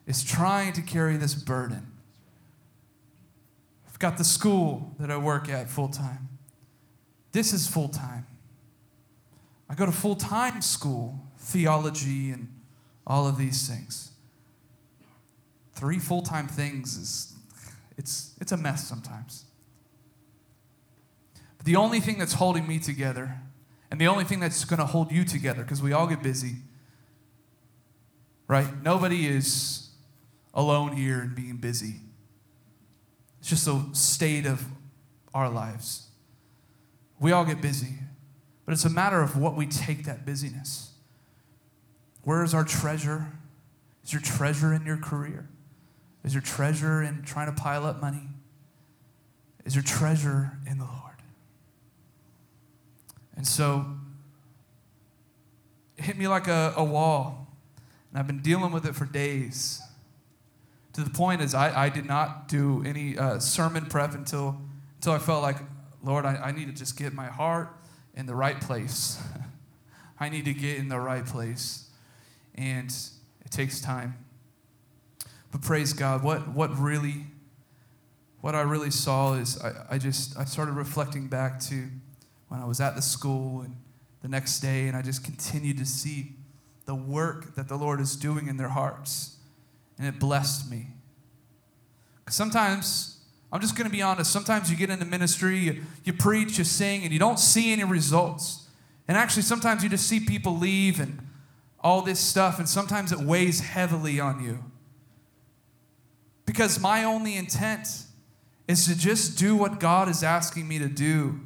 It's 0.05 0.23
trying 0.23 0.73
to 0.73 0.81
carry 0.81 1.17
this 1.17 1.33
burden. 1.33 1.87
I've 3.87 3.99
got 3.99 4.17
the 4.17 4.23
school 4.23 4.93
that 4.99 5.09
I 5.09 5.17
work 5.17 5.47
at 5.49 5.69
full 5.69 5.87
time. 5.87 6.27
This 7.31 7.53
is 7.53 7.67
full 7.67 7.87
time. 7.87 8.25
I 9.71 9.73
go 9.73 9.85
to 9.85 9.91
full 9.93 10.15
time 10.17 10.61
school, 10.61 11.17
theology, 11.37 12.31
and 12.31 12.49
all 13.07 13.25
of 13.25 13.37
these 13.37 13.69
things. 13.69 14.11
Three 15.71 15.97
full 15.97 16.21
time 16.21 16.49
things 16.49 16.97
is 16.97 17.33
it's, 17.97 18.35
it's 18.41 18.51
a 18.51 18.57
mess 18.57 18.85
sometimes. 18.85 19.45
But 21.55 21.65
the 21.65 21.77
only 21.77 22.01
thing 22.01 22.19
that's 22.19 22.33
holding 22.33 22.67
me 22.67 22.79
together, 22.79 23.37
and 23.89 23.99
the 24.01 24.07
only 24.07 24.25
thing 24.25 24.41
that's 24.41 24.65
going 24.65 24.79
to 24.79 24.85
hold 24.85 25.09
you 25.09 25.23
together, 25.23 25.61
because 25.61 25.81
we 25.81 25.93
all 25.93 26.05
get 26.05 26.21
busy, 26.21 26.55
right? 28.49 28.67
Nobody 28.83 29.25
is 29.25 29.87
alone 30.53 30.97
here 30.97 31.21
and 31.21 31.33
being 31.33 31.55
busy. 31.55 31.95
It's 33.39 33.47
just 33.47 33.69
a 33.69 33.81
state 33.93 34.45
of 34.45 34.65
our 35.33 35.49
lives. 35.49 36.09
We 37.21 37.31
all 37.31 37.45
get 37.45 37.61
busy, 37.61 37.99
but 38.65 38.73
it's 38.73 38.85
a 38.85 38.89
matter 38.89 39.21
of 39.21 39.37
what 39.37 39.55
we 39.55 39.65
take 39.65 40.05
that 40.05 40.25
busyness. 40.25 40.91
Where 42.23 42.43
is 42.43 42.53
our 42.53 42.63
treasure? 42.63 43.31
Is 44.03 44.13
your 44.13 44.21
treasure 44.21 44.73
in 44.73 44.85
your 44.85 44.97
career? 44.97 45.47
Is 46.23 46.33
your 46.33 46.41
treasure 46.41 47.01
in 47.01 47.23
trying 47.23 47.53
to 47.53 47.59
pile 47.59 47.85
up 47.85 48.01
money? 48.01 48.27
Is 49.65 49.75
your 49.75 49.83
treasure 49.83 50.57
in 50.69 50.77
the 50.77 50.85
Lord? 50.85 50.97
And 53.35 53.47
so 53.47 53.85
it 55.97 56.03
hit 56.03 56.17
me 56.17 56.27
like 56.27 56.47
a, 56.47 56.73
a 56.75 56.83
wall. 56.83 57.47
And 58.09 58.19
I've 58.19 58.27
been 58.27 58.41
dealing 58.41 58.71
with 58.71 58.85
it 58.85 58.95
for 58.95 59.05
days. 59.05 59.81
To 60.93 61.01
the 61.01 61.09
point 61.09 61.41
is 61.41 61.55
I, 61.55 61.85
I 61.85 61.89
did 61.89 62.05
not 62.05 62.47
do 62.47 62.83
any 62.85 63.17
uh, 63.17 63.39
sermon 63.39 63.85
prep 63.85 64.13
until, 64.13 64.59
until 64.97 65.13
I 65.13 65.19
felt 65.19 65.41
like, 65.41 65.57
Lord, 66.03 66.25
I, 66.25 66.35
I 66.35 66.51
need 66.51 66.65
to 66.65 66.73
just 66.73 66.97
get 66.97 67.13
my 67.13 67.27
heart 67.27 67.69
in 68.15 68.25
the 68.25 68.35
right 68.35 68.59
place. 68.59 69.21
I 70.19 70.29
need 70.29 70.45
to 70.45 70.53
get 70.53 70.77
in 70.77 70.89
the 70.89 70.99
right 70.99 71.25
place. 71.25 71.89
And 72.55 72.93
it 73.43 73.51
takes 73.51 73.81
time. 73.81 74.17
But 75.51 75.61
praise 75.61 75.93
God, 75.93 76.23
what, 76.23 76.49
what 76.49 76.77
really, 76.77 77.25
what 78.39 78.55
I 78.55 78.61
really 78.61 78.91
saw 78.91 79.33
is 79.33 79.61
I, 79.61 79.95
I 79.95 79.97
just, 79.97 80.37
I 80.37 80.45
started 80.45 80.73
reflecting 80.73 81.27
back 81.27 81.59
to 81.61 81.87
when 82.47 82.59
I 82.59 82.65
was 82.65 82.79
at 82.79 82.95
the 82.95 83.01
school 83.01 83.61
and 83.61 83.75
the 84.21 84.27
next 84.27 84.59
day, 84.59 84.87
and 84.87 84.95
I 84.95 85.01
just 85.01 85.23
continued 85.23 85.77
to 85.79 85.85
see 85.85 86.33
the 86.85 86.95
work 86.95 87.55
that 87.55 87.67
the 87.67 87.75
Lord 87.75 87.99
is 87.99 88.15
doing 88.15 88.47
in 88.47 88.57
their 88.57 88.69
hearts. 88.69 89.37
And 89.97 90.07
it 90.07 90.19
blessed 90.19 90.69
me. 90.69 90.87
Because 92.19 92.35
sometimes, 92.35 93.17
I'm 93.51 93.59
just 93.59 93.75
going 93.75 93.89
to 93.89 93.91
be 93.91 94.01
honest, 94.01 94.31
sometimes 94.31 94.71
you 94.71 94.77
get 94.77 94.89
into 94.89 95.05
ministry, 95.05 95.57
you, 95.59 95.83
you 96.05 96.13
preach, 96.13 96.57
you 96.57 96.63
sing, 96.63 97.03
and 97.03 97.11
you 97.11 97.19
don't 97.19 97.39
see 97.39 97.73
any 97.73 97.83
results. 97.83 98.67
And 99.07 99.17
actually, 99.17 99.43
sometimes 99.43 99.83
you 99.83 99.89
just 99.89 100.07
see 100.07 100.21
people 100.21 100.57
leave 100.57 100.99
and 100.99 101.27
all 101.83 102.01
this 102.01 102.19
stuff, 102.19 102.59
and 102.59 102.69
sometimes 102.69 103.11
it 103.11 103.19
weighs 103.19 103.59
heavily 103.59 104.19
on 104.19 104.41
you. 104.43 104.63
Because 106.45 106.79
my 106.79 107.03
only 107.03 107.35
intent 107.35 107.87
is 108.67 108.85
to 108.85 108.97
just 108.97 109.37
do 109.37 109.55
what 109.55 109.79
God 109.79 110.07
is 110.07 110.23
asking 110.23 110.67
me 110.67 110.79
to 110.79 110.87
do. 110.87 111.39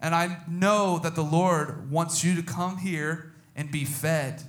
And 0.00 0.14
I 0.14 0.38
know 0.48 0.98
that 1.00 1.14
the 1.14 1.24
Lord 1.24 1.90
wants 1.90 2.24
you 2.24 2.34
to 2.36 2.42
come 2.42 2.78
here 2.78 3.34
and 3.54 3.70
be 3.70 3.84
fed. 3.84 4.42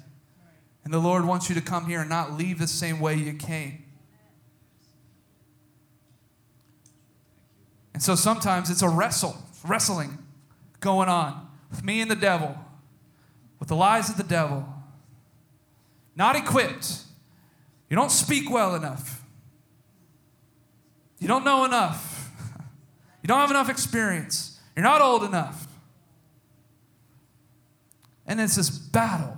And 0.86 0.94
the 0.94 1.00
Lord 1.00 1.26
wants 1.26 1.50
you 1.50 1.56
to 1.56 1.62
come 1.62 1.88
here 1.88 2.02
and 2.02 2.10
not 2.10 2.34
leave 2.34 2.58
the 2.58 2.68
same 2.68 3.00
way 3.00 3.16
you 3.16 3.34
came. 3.34 3.81
And 7.94 8.02
so 8.02 8.16
sometimes 8.16 8.70
it's 8.70 8.82
a 8.82 8.90
wrestle, 8.90 9.38
wrestling 9.64 10.18
going 10.80 11.10
on 11.10 11.48
with 11.70 11.84
me 11.84 12.02
and 12.02 12.10
the 12.10 12.16
devil, 12.16 12.58
with 13.60 13.70
the 13.70 13.76
lies 13.76 14.10
of 14.10 14.18
the 14.18 14.24
devil. 14.24 14.66
Not 16.16 16.36
equipped 16.36 17.06
you 17.92 17.98
don't 17.98 18.10
speak 18.10 18.50
well 18.50 18.74
enough. 18.74 19.22
You 21.20 21.28
don't 21.28 21.44
know 21.44 21.66
enough. 21.66 22.18
You 23.24 23.28
don't 23.28 23.38
have 23.38 23.52
enough 23.52 23.70
experience. 23.70 24.60
You're 24.76 24.82
not 24.82 25.00
old 25.00 25.24
enough. 25.24 25.68
And 28.26 28.42
it's 28.42 28.56
this 28.56 28.72
battle. 28.72 29.38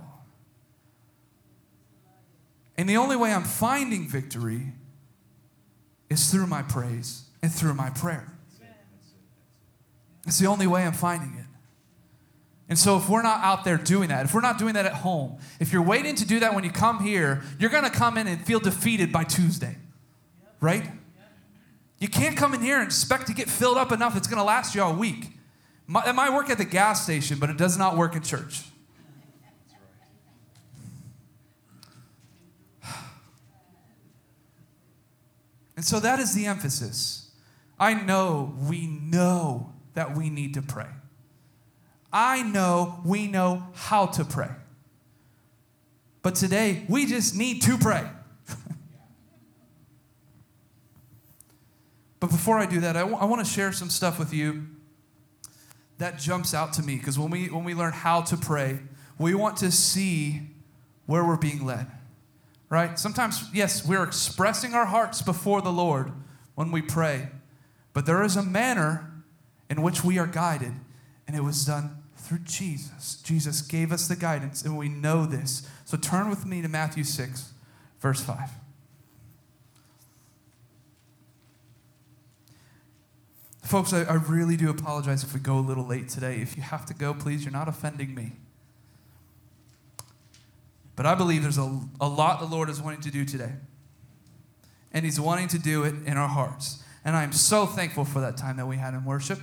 And 2.78 2.88
the 2.88 2.96
only 2.96 3.14
way 3.16 3.30
I'm 3.30 3.44
finding 3.44 4.08
victory 4.08 4.72
is 6.08 6.30
through 6.30 6.46
my 6.46 6.62
praise 6.62 7.24
and 7.42 7.52
through 7.52 7.74
my 7.74 7.90
prayer. 7.90 8.33
It's 10.26 10.38
the 10.38 10.46
only 10.46 10.66
way 10.66 10.84
I'm 10.84 10.92
finding 10.92 11.34
it. 11.38 11.44
And 12.68 12.78
so, 12.78 12.96
if 12.96 13.10
we're 13.10 13.22
not 13.22 13.40
out 13.44 13.64
there 13.64 13.76
doing 13.76 14.08
that, 14.08 14.24
if 14.24 14.32
we're 14.32 14.40
not 14.40 14.58
doing 14.58 14.74
that 14.74 14.86
at 14.86 14.94
home, 14.94 15.38
if 15.60 15.72
you're 15.72 15.82
waiting 15.82 16.14
to 16.14 16.26
do 16.26 16.40
that 16.40 16.54
when 16.54 16.64
you 16.64 16.70
come 16.70 17.02
here, 17.02 17.42
you're 17.58 17.70
going 17.70 17.84
to 17.84 17.90
come 17.90 18.16
in 18.16 18.26
and 18.26 18.44
feel 18.44 18.58
defeated 18.58 19.12
by 19.12 19.24
Tuesday, 19.24 19.76
right? 20.60 20.90
You 21.98 22.08
can't 22.08 22.36
come 22.36 22.54
in 22.54 22.62
here 22.62 22.78
and 22.78 22.86
expect 22.86 23.26
to 23.26 23.34
get 23.34 23.50
filled 23.50 23.76
up 23.76 23.92
enough 23.92 24.16
it's 24.16 24.26
going 24.26 24.38
to 24.38 24.44
last 24.44 24.74
you 24.74 24.82
all 24.82 24.94
week. 24.94 25.26
It 25.88 26.14
might 26.14 26.32
work 26.32 26.48
at 26.48 26.56
the 26.56 26.64
gas 26.64 27.04
station, 27.04 27.38
but 27.38 27.50
it 27.50 27.58
does 27.58 27.76
not 27.76 27.96
work 27.96 28.16
in 28.16 28.22
church. 28.22 28.62
And 35.76 35.84
so 35.84 35.98
that 35.98 36.20
is 36.20 36.34
the 36.34 36.46
emphasis. 36.46 37.32
I 37.80 37.94
know, 37.94 38.54
we 38.68 38.86
know 38.86 39.73
that 39.94 40.16
we 40.16 40.30
need 40.30 40.54
to 40.54 40.62
pray. 40.62 40.88
I 42.12 42.42
know 42.42 43.00
we 43.04 43.26
know 43.26 43.64
how 43.74 44.06
to 44.06 44.24
pray. 44.24 44.50
But 46.22 46.36
today, 46.36 46.84
we 46.88 47.06
just 47.06 47.34
need 47.36 47.62
to 47.62 47.76
pray. 47.76 48.08
but 52.20 52.30
before 52.30 52.58
I 52.58 52.66
do 52.66 52.80
that, 52.80 52.96
I, 52.96 53.00
w- 53.00 53.18
I 53.18 53.24
want 53.24 53.44
to 53.44 53.50
share 53.50 53.72
some 53.72 53.90
stuff 53.90 54.18
with 54.18 54.32
you 54.32 54.66
that 55.98 56.18
jumps 56.18 56.54
out 56.54 56.72
to 56.74 56.82
me 56.82 56.96
because 56.96 57.18
when 57.18 57.30
we, 57.30 57.48
when 57.48 57.64
we 57.64 57.74
learn 57.74 57.92
how 57.92 58.22
to 58.22 58.36
pray, 58.36 58.78
we 59.18 59.34
want 59.34 59.56
to 59.58 59.70
see 59.70 60.42
where 61.06 61.24
we're 61.24 61.36
being 61.36 61.66
led. 61.66 61.88
Right? 62.70 62.98
Sometimes, 62.98 63.48
yes, 63.52 63.86
we're 63.86 64.02
expressing 64.02 64.74
our 64.74 64.86
hearts 64.86 65.20
before 65.20 65.62
the 65.62 65.70
Lord 65.70 66.12
when 66.54 66.70
we 66.72 66.80
pray, 66.80 67.28
but 67.92 68.06
there 68.06 68.22
is 68.22 68.36
a 68.36 68.42
manner 68.42 69.13
in 69.70 69.82
which 69.82 70.04
we 70.04 70.18
are 70.18 70.26
guided, 70.26 70.72
and 71.26 71.36
it 71.36 71.42
was 71.42 71.64
done 71.64 72.02
through 72.16 72.40
Jesus. 72.40 73.20
Jesus 73.22 73.60
gave 73.60 73.92
us 73.92 74.08
the 74.08 74.16
guidance, 74.16 74.62
and 74.62 74.76
we 74.76 74.88
know 74.88 75.26
this. 75.26 75.68
So 75.84 75.96
turn 75.96 76.30
with 76.30 76.46
me 76.46 76.62
to 76.62 76.68
Matthew 76.68 77.04
6, 77.04 77.52
verse 78.00 78.20
5. 78.20 78.50
Folks, 83.62 83.92
I, 83.92 84.02
I, 84.02 84.14
really 84.14 84.56
do 84.56 84.68
apologize 84.68 85.24
if 85.24 85.32
we 85.32 85.40
go 85.40 85.58
a 85.58 85.60
little 85.60 85.86
late 85.86 86.10
today. 86.10 86.36
If 86.36 86.54
you 86.56 86.62
have 86.62 86.84
to 86.86 86.94
go, 86.94 87.14
please, 87.14 87.44
you're 87.44 87.52
not 87.52 87.66
offending 87.66 88.14
me. 88.14 88.32
But 90.96 91.06
I 91.06 91.14
believe 91.14 91.42
there's 91.42 91.58
a, 91.58 91.80
a 92.00 92.06
lot 92.06 92.40
the 92.40 92.46
Lord 92.46 92.68
is 92.68 92.80
wanting 92.80 93.00
to 93.00 93.10
do 93.10 93.24
today. 93.24 93.52
And 94.92 95.04
He's 95.04 95.18
wanting 95.18 95.48
to 95.48 95.58
do 95.58 95.82
it 95.82 95.94
in 96.06 96.16
our 96.16 96.28
hearts. 96.28 96.84
And 97.04 97.16
I'm 97.16 97.32
so 97.32 97.66
thankful 97.66 98.04
for 98.04 98.20
that 98.20 98.36
time 98.36 98.58
that 98.58 98.66
we 98.66 98.76
had 98.76 98.94
in 98.94 99.04
worship. 99.04 99.40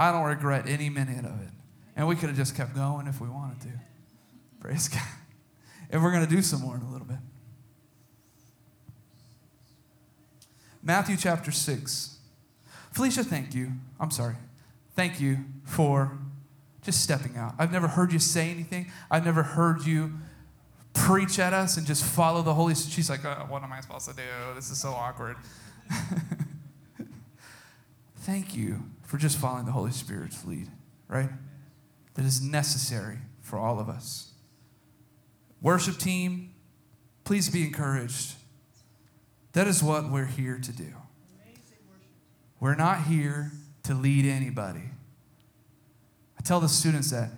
I 0.00 0.12
don't 0.12 0.24
regret 0.24 0.66
any 0.66 0.88
minute 0.88 1.26
of 1.26 1.42
it. 1.42 1.50
And 1.94 2.08
we 2.08 2.16
could 2.16 2.30
have 2.30 2.38
just 2.38 2.56
kept 2.56 2.74
going 2.74 3.06
if 3.06 3.20
we 3.20 3.28
wanted 3.28 3.60
to. 3.60 3.68
Praise 4.58 4.88
God. 4.88 5.02
And 5.90 6.02
we're 6.02 6.10
going 6.10 6.26
to 6.26 6.34
do 6.34 6.40
some 6.40 6.62
more 6.62 6.74
in 6.74 6.80
a 6.80 6.90
little 6.90 7.06
bit. 7.06 7.18
Matthew 10.82 11.18
chapter 11.18 11.50
6. 11.50 12.16
Felicia, 12.92 13.22
thank 13.22 13.54
you. 13.54 13.72
I'm 14.00 14.10
sorry. 14.10 14.36
Thank 14.96 15.20
you 15.20 15.44
for 15.64 16.16
Just 16.82 17.02
stepping 17.02 17.36
out. 17.36 17.54
I've 17.58 17.70
never 17.70 17.86
heard 17.88 18.10
you 18.10 18.18
say 18.18 18.50
anything. 18.50 18.90
I've 19.10 19.26
never 19.26 19.42
heard 19.42 19.84
you 19.84 20.14
preach 20.94 21.38
at 21.38 21.52
us 21.52 21.76
and 21.76 21.86
just 21.86 22.02
follow 22.02 22.40
the 22.40 22.54
Holy 22.54 22.74
Spirit. 22.74 22.94
She's 22.94 23.10
like, 23.10 23.22
oh, 23.26 23.44
what 23.50 23.62
am 23.62 23.70
I 23.70 23.82
supposed 23.82 24.08
to 24.08 24.16
do? 24.16 24.22
This 24.54 24.70
is 24.70 24.78
so 24.78 24.92
awkward. 24.92 25.36
Thank 28.20 28.54
you 28.54 28.82
for 29.02 29.16
just 29.16 29.38
following 29.38 29.64
the 29.64 29.72
Holy 29.72 29.92
Spirit's 29.92 30.44
lead, 30.44 30.68
right? 31.08 31.30
That 32.14 32.26
is 32.26 32.42
necessary 32.42 33.16
for 33.40 33.58
all 33.58 33.80
of 33.80 33.88
us. 33.88 34.32
Worship 35.62 35.96
team, 35.96 36.52
please 37.24 37.48
be 37.48 37.64
encouraged. 37.64 38.34
That 39.52 39.66
is 39.66 39.82
what 39.82 40.10
we're 40.10 40.26
here 40.26 40.58
to 40.58 40.70
do. 40.70 40.92
We're 42.60 42.74
not 42.74 43.04
here 43.04 43.52
to 43.84 43.94
lead 43.94 44.26
anybody. 44.26 44.84
I 46.38 46.42
tell 46.42 46.60
the 46.60 46.68
students 46.68 47.10
that 47.12 47.30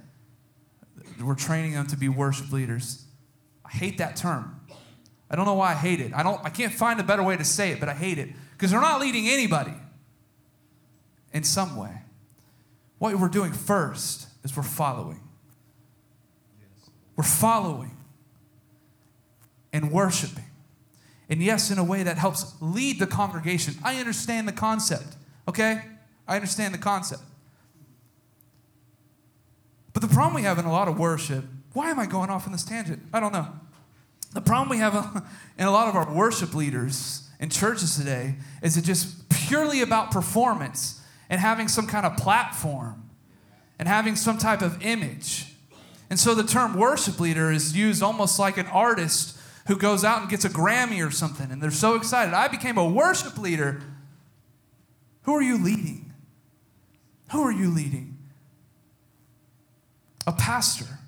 we're 1.23 1.37
training 1.37 1.75
them 1.75 1.87
to 1.87 1.97
be 1.97 2.09
worship 2.09 2.51
leaders. 2.51 3.05
I 3.65 3.71
hate 3.71 3.99
that 3.99 4.17
term. 4.17 4.61
I 5.31 5.37
don't 5.37 5.47
know 5.47 5.55
why 5.55 5.71
I 5.71 5.77
hate 5.77 6.01
it. 6.01 6.13
I 6.13 6.25
don't 6.25 6.45
I 6.45 6.51
can't 6.51 6.75
find 6.75 6.99
a 6.99 7.05
better 7.05 7.23
way 7.23 7.37
to 7.37 7.45
say 7.45 7.71
it, 7.71 7.79
but 7.79 7.89
I 7.89 7.95
hate 7.95 8.19
it 8.19 8.31
because 8.53 8.73
they're 8.73 8.81
not 8.81 9.01
leading 9.01 9.29
anybody 9.29 9.75
in 11.33 11.45
some 11.45 11.77
way. 11.77 12.03
What 12.99 13.15
we're 13.17 13.29
doing 13.29 13.53
first 13.53 14.29
is 14.45 14.57
we're 14.57 14.63
following. 14.63 15.21
We're 17.17 17.25
following 17.25 17.97
and 19.73 19.91
worshiping. 19.91 20.45
And 21.29 21.43
yes, 21.43 21.71
in 21.71 21.79
a 21.79 21.85
way 21.85 22.03
that 22.03 22.19
helps 22.19 22.55
lead 22.61 22.99
the 22.99 23.07
congregation. 23.07 23.75
I 23.83 23.97
understand 23.97 24.47
the 24.47 24.53
concept, 24.53 25.17
okay? 25.49 25.83
I 26.29 26.37
understand 26.37 26.75
the 26.75 26.79
concept. 26.79 27.23
But 29.93 30.03
the 30.03 30.09
problem 30.09 30.35
we 30.35 30.43
have 30.43 30.59
in 30.59 30.65
a 30.65 30.73
lot 30.73 30.89
of 30.89 30.99
worship, 30.99 31.45
why 31.73 31.91
am 31.91 31.99
I 31.99 32.07
going 32.07 32.31
off 32.31 32.47
on 32.47 32.53
this 32.53 32.65
tangent? 32.65 33.03
I 33.13 33.21
don't 33.21 33.33
know. 33.33 33.49
The 34.33 34.41
problem 34.41 34.69
we 34.69 34.79
have 34.79 34.95
in 35.59 35.67
a 35.67 35.71
lot 35.71 35.89
of 35.89 35.97
our 35.97 36.13
worship 36.13 36.55
leaders 36.55 37.29
in 37.41 37.51
churches 37.51 37.97
today 37.97 38.37
is 38.63 38.77
it 38.77 38.85
just 38.85 39.29
purely 39.29 39.83
about 39.83 40.11
performance 40.11 41.02
and 41.33 41.41
having 41.41 41.67
some 41.67 41.87
kind 41.87 42.05
of 42.05 42.15
platform 42.19 43.09
and 43.79 43.89
having 43.89 44.17
some 44.17 44.37
type 44.37 44.61
of 44.61 44.85
image. 44.85 45.47
And 46.11 46.21
so 46.21 46.35
the 46.35 46.45
term 46.45 46.77
worship 46.77 47.19
leader 47.19 47.51
is 47.51 47.75
used 47.75 48.03
almost 48.03 48.39
like 48.39 48.59
an 48.59 48.67
artist 48.67 49.39
who 49.67 49.79
goes 49.79 50.05
out 50.05 50.21
and 50.21 50.29
gets 50.29 50.45
a 50.45 50.51
Grammy 50.51 51.05
or 51.05 51.11
something, 51.11 51.51
and 51.51 51.63
they're 51.63 51.71
so 51.71 51.95
excited. 51.95 52.35
I 52.35 52.49
became 52.49 52.77
a 52.77 52.87
worship 52.87 53.39
leader. 53.39 53.81
Who 55.23 55.35
are 55.35 55.41
you 55.41 55.57
leading? 55.57 56.13
Who 57.31 57.43
are 57.43 57.53
you 57.53 57.71
leading? 57.71 58.19
A 60.27 60.33
pastor. 60.33 60.99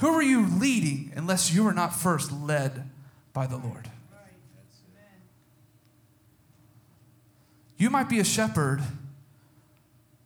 Who 0.00 0.08
are 0.08 0.22
you 0.22 0.44
leading 0.44 1.12
unless 1.14 1.54
you 1.54 1.64
are 1.68 1.72
not 1.72 1.94
first 1.94 2.32
led 2.32 2.90
by 3.32 3.46
the 3.46 3.58
Lord? 3.58 3.90
You 7.78 7.90
might 7.90 8.08
be 8.08 8.18
a 8.18 8.24
shepherd, 8.24 8.82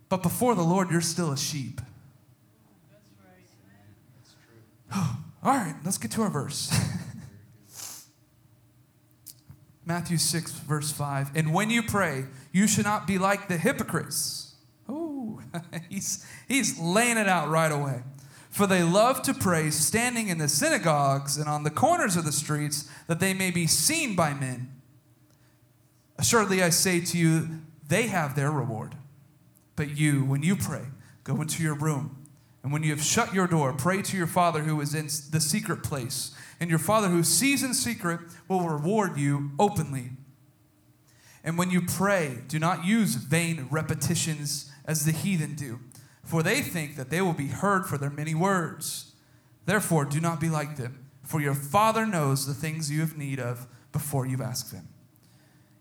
but 0.08 0.22
before 0.22 0.54
the 0.54 0.62
Lord, 0.62 0.90
you're 0.90 1.00
still 1.00 1.32
a 1.32 1.36
sheep. 1.36 1.80
All 4.94 5.06
right, 5.42 5.74
let's 5.84 5.98
get 5.98 6.10
to 6.12 6.22
our 6.22 6.30
verse. 6.30 6.72
Matthew 9.84 10.18
6, 10.18 10.52
verse 10.52 10.92
5. 10.92 11.30
And 11.34 11.52
when 11.52 11.70
you 11.70 11.82
pray, 11.82 12.26
you 12.52 12.68
should 12.68 12.84
not 12.84 13.06
be 13.06 13.18
like 13.18 13.48
the 13.48 13.56
hypocrites. 13.56 14.54
Oh, 14.88 15.40
he's, 15.88 16.24
he's 16.46 16.78
laying 16.78 17.16
it 17.16 17.28
out 17.28 17.48
right 17.48 17.72
away. 17.72 18.02
For 18.50 18.66
they 18.66 18.82
love 18.82 19.22
to 19.22 19.34
pray 19.34 19.70
standing 19.70 20.28
in 20.28 20.38
the 20.38 20.48
synagogues 20.48 21.36
and 21.36 21.48
on 21.48 21.62
the 21.62 21.70
corners 21.70 22.16
of 22.16 22.24
the 22.24 22.32
streets 22.32 22.88
that 23.06 23.20
they 23.20 23.32
may 23.32 23.50
be 23.50 23.66
seen 23.66 24.14
by 24.14 24.34
men. 24.34 24.79
Assuredly, 26.20 26.62
I 26.62 26.68
say 26.68 27.00
to 27.00 27.16
you, 27.16 27.48
they 27.88 28.08
have 28.08 28.36
their 28.36 28.50
reward. 28.50 28.94
But 29.74 29.96
you, 29.96 30.22
when 30.22 30.42
you 30.42 30.54
pray, 30.54 30.82
go 31.24 31.40
into 31.40 31.62
your 31.62 31.74
room 31.74 32.20
and 32.62 32.70
when 32.70 32.82
you 32.82 32.90
have 32.90 33.02
shut 33.02 33.32
your 33.32 33.46
door, 33.46 33.72
pray 33.72 34.02
to 34.02 34.16
your 34.18 34.26
Father 34.26 34.60
who 34.60 34.82
is 34.82 34.94
in 34.94 35.06
the 35.30 35.40
secret 35.40 35.82
place. 35.82 36.34
And 36.60 36.68
your 36.68 36.78
Father 36.78 37.08
who 37.08 37.22
sees 37.22 37.62
in 37.62 37.72
secret 37.72 38.20
will 38.48 38.60
reward 38.60 39.16
you 39.16 39.52
openly. 39.58 40.10
And 41.42 41.56
when 41.56 41.70
you 41.70 41.80
pray, 41.80 42.40
do 42.48 42.58
not 42.58 42.84
use 42.84 43.14
vain 43.14 43.66
repetitions 43.70 44.70
as 44.84 45.06
the 45.06 45.12
heathen 45.12 45.54
do, 45.54 45.78
for 46.22 46.42
they 46.42 46.60
think 46.60 46.96
that 46.96 47.08
they 47.08 47.22
will 47.22 47.32
be 47.32 47.46
heard 47.46 47.86
for 47.86 47.96
their 47.96 48.10
many 48.10 48.34
words. 48.34 49.14
Therefore, 49.64 50.04
do 50.04 50.20
not 50.20 50.38
be 50.38 50.50
like 50.50 50.76
them, 50.76 51.06
for 51.22 51.40
your 51.40 51.54
Father 51.54 52.04
knows 52.04 52.46
the 52.46 52.52
things 52.52 52.90
you 52.90 53.00
have 53.00 53.16
need 53.16 53.40
of 53.40 53.66
before 53.90 54.26
you 54.26 54.42
ask 54.42 54.70
them. 54.70 54.88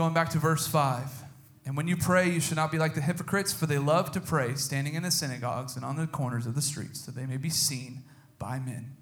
Going 0.00 0.14
back 0.14 0.30
to 0.30 0.38
verse 0.38 0.66
5. 0.66 1.24
And 1.66 1.76
when 1.76 1.86
you 1.86 1.94
pray, 1.94 2.30
you 2.30 2.40
should 2.40 2.56
not 2.56 2.72
be 2.72 2.78
like 2.78 2.94
the 2.94 3.02
hypocrites, 3.02 3.52
for 3.52 3.66
they 3.66 3.76
love 3.76 4.10
to 4.12 4.20
pray, 4.22 4.54
standing 4.54 4.94
in 4.94 5.02
the 5.02 5.10
synagogues 5.10 5.76
and 5.76 5.84
on 5.84 5.96
the 5.96 6.06
corners 6.06 6.46
of 6.46 6.54
the 6.54 6.62
streets, 6.62 7.04
that 7.04 7.14
they 7.14 7.26
may 7.26 7.36
be 7.36 7.50
seen 7.50 8.02
by 8.38 8.58
men. 8.58 8.96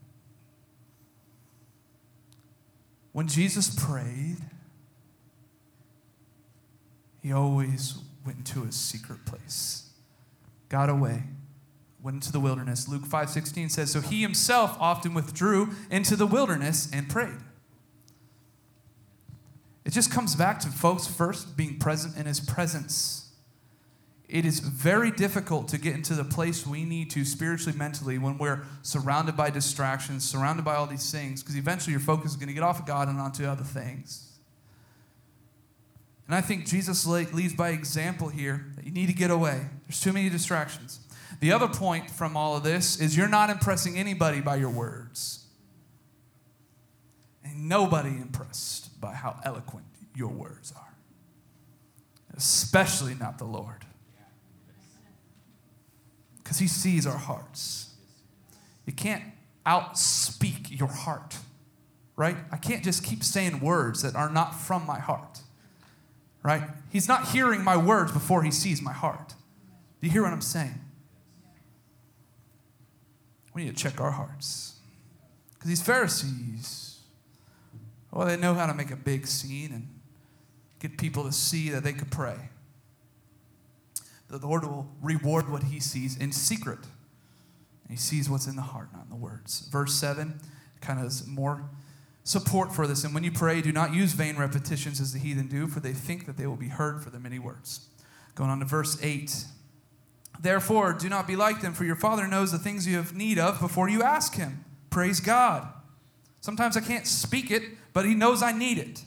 When 3.13 3.29
Jesus 3.29 3.73
prayed, 3.73 4.39
he 7.23 7.31
always 7.31 7.99
went 8.27 8.39
into 8.39 8.65
his 8.65 8.75
secret 8.75 9.25
place, 9.25 9.91
got 10.69 10.91
away, 10.91 11.23
went 12.03 12.17
into 12.17 12.33
the 12.33 12.41
wilderness. 12.41 12.89
Luke 12.89 13.07
5:16 13.07 13.71
says, 13.71 13.93
"So 13.93 14.01
he 14.01 14.21
himself 14.21 14.77
often 14.81 15.15
withdrew 15.15 15.77
into 15.93 16.17
the 16.17 16.27
wilderness 16.27 16.89
and 16.93 17.09
prayed." 17.09 17.39
It 19.89 19.95
just 19.95 20.13
comes 20.13 20.37
back 20.37 20.61
to 20.61 20.69
folks 20.69 21.07
first 21.07 21.57
being 21.57 21.79
present 21.79 22.15
in 22.19 22.27
his 22.27 22.41
presence. 22.41 23.31
It 24.29 24.45
is 24.45 24.61
very 24.61 25.11
difficult 25.11 25.69
to 25.69 25.79
get 25.79 25.95
into 25.95 26.13
the 26.13 26.25
place 26.25 26.67
we 26.67 26.85
need 26.85 27.11
to 27.13 27.25
spiritually, 27.25 27.77
mentally, 27.77 28.19
when 28.19 28.37
we're 28.37 28.67
surrounded 28.83 29.35
by 29.35 29.49
distractions, 29.49 30.29
surrounded 30.29 30.63
by 30.63 30.75
all 30.75 30.87
these 30.87 31.11
things, 31.11 31.43
because 31.43 31.57
eventually 31.57 31.93
your 31.93 32.03
focus 32.03 32.33
is 32.33 32.37
going 32.37 32.49
to 32.49 32.55
get 32.55 32.63
off 32.63 32.81
of 32.81 32.85
God 32.85 33.09
and 33.09 33.19
onto 33.19 33.47
other 33.47 33.65
things. 33.65 34.39
And 36.27 36.35
I 36.35 36.43
think 36.43 36.67
Jesus 36.67 37.07
leads 37.07 37.55
by 37.55 37.71
example 37.71 38.29
here 38.29 38.67
that 38.77 38.85
you 38.85 38.93
need 38.93 39.07
to 39.07 39.15
get 39.15 39.31
away. 39.31 39.71
There's 39.87 40.03
too 40.03 40.13
many 40.13 40.29
distractions. 40.29 41.01
The 41.41 41.51
other 41.51 41.67
point 41.67 42.11
from 42.11 42.37
all 42.37 42.59
of 42.59 42.63
this 42.63 43.01
is 43.01 43.17
you're 43.17 43.27
not 43.27 43.49
impressing 43.49 43.97
anybody 43.97 44.43
by 44.43 44.57
your 44.57 44.69
words. 44.69 45.47
And 47.43 47.71
nobody 47.71 48.11
impressed 48.11 48.88
by 49.01 49.15
how 49.15 49.41
eloquent 49.45 49.87
your 50.15 50.31
words 50.31 50.73
are, 50.77 50.95
especially 52.37 53.15
not 53.15 53.39
the 53.39 53.45
Lord. 53.45 53.85
Because 56.39 56.59
He 56.59 56.67
sees 56.67 57.07
our 57.07 57.19
hearts. 57.19 57.91
You 58.87 58.93
can't 58.93 59.23
outspeak 59.67 60.79
your 60.79 60.89
heart, 60.89 61.37
right? 62.17 62.37
I 62.51 62.57
can't 62.57 62.83
just 62.83 63.05
keep 63.05 63.23
saying 63.23 63.61
words 63.61 64.03
that 64.03 64.17
are 64.17 64.31
not 64.31 64.55
from 64.59 64.87
my 64.87 64.99
heart, 64.99 65.41
right? 66.43 66.63
He's 66.91 67.07
not 67.07 67.29
hearing 67.29 67.63
my 67.63 67.77
words 67.77 68.13
before 68.13 68.43
He 68.43 68.51
sees 68.51 68.81
my 68.81 68.93
heart. 68.93 69.35
Do 70.01 70.07
you 70.07 70.11
hear 70.11 70.23
what 70.23 70.33
I'm 70.33 70.41
saying? 70.41 70.81
We 73.53 73.65
need 73.65 73.77
to 73.77 73.83
check 73.83 74.01
our 74.01 74.13
hearts. 74.13 74.77
Because 75.55 75.69
these 75.69 75.83
Pharisees, 75.83 76.88
well, 78.11 78.27
they 78.27 78.37
know 78.37 78.55
how 78.55 78.67
to 78.67 78.75
make 78.75 78.91
a 78.91 78.97
big 78.97 79.27
scene 79.27 79.73
and 79.73 79.89
get 80.81 80.99
people 80.99 81.25
to 81.25 81.33
see 81.33 81.71
that 81.71 81.85
they 81.85 81.93
could 81.93 82.11
pray. 82.11 82.37
The 84.29 84.39
Lord 84.39 84.65
will 84.65 84.89
reward 85.03 85.51
what 85.51 85.65
he 85.65 85.81
sees 85.81 86.17
in 86.17 86.33
secret. 86.33 86.81
He 87.89 87.97
sees 87.97 88.29
what's 88.29 88.47
in 88.47 88.57
the 88.57 88.63
heart, 88.63 88.89
not 88.93 89.05
in 89.05 89.11
the 89.11 89.17
words. 89.17 89.69
Verse 89.71 89.95
7 89.95 90.39
kind 90.81 91.01
of 91.01 91.07
is 91.07 91.27
more 91.27 91.65
support 92.25 92.75
for 92.75 92.87
this. 92.87 93.05
And 93.05 93.15
when 93.15 93.25
you 93.25 93.33
pray, 93.33 93.63
do 93.63 93.73
not 93.73 93.95
use 93.95 94.13
vain 94.13 94.37
repetitions 94.37 95.01
as 95.01 95.13
the 95.13 95.19
heathen 95.19 95.49
do, 95.49 95.67
for 95.67 95.81
they 95.81 95.95
think 95.95 96.27
that 96.27 96.37
they 96.37 96.47
will 96.47 96.57
be 96.57 96.69
heard 96.69 97.03
for 97.03 97.11
their 97.11 97.21
many 97.21 97.39
words. 97.39 97.89
Going 98.35 98.51
on 98.51 98.61
to 98.61 98.67
verse 98.67 98.99
8. 99.03 99.45
Therefore, 100.41 100.93
do 100.93 101.09
not 101.09 101.27
be 101.27 101.35
like 101.35 101.63
them, 101.63 101.73
for 101.73 101.85
your 101.85 101.97
Father 101.97 102.29
knows 102.29 102.53
the 102.53 102.59
things 102.59 102.87
you 102.87 102.97
have 102.97 103.15
need 103.15 103.39
of 103.39 103.59
before 103.61 103.89
you 103.89 104.03
ask 104.03 104.37
Him. 104.37 104.65
Praise 104.91 105.21
God. 105.21 105.67
Sometimes 106.41 106.77
I 106.77 106.81
can't 106.81 107.07
speak 107.07 107.51
it, 107.51 107.63
but 107.99 108.05
He 108.05 108.15
knows 108.15 108.45
I 108.45 108.53
need 108.53 108.79
it. 108.79 109.03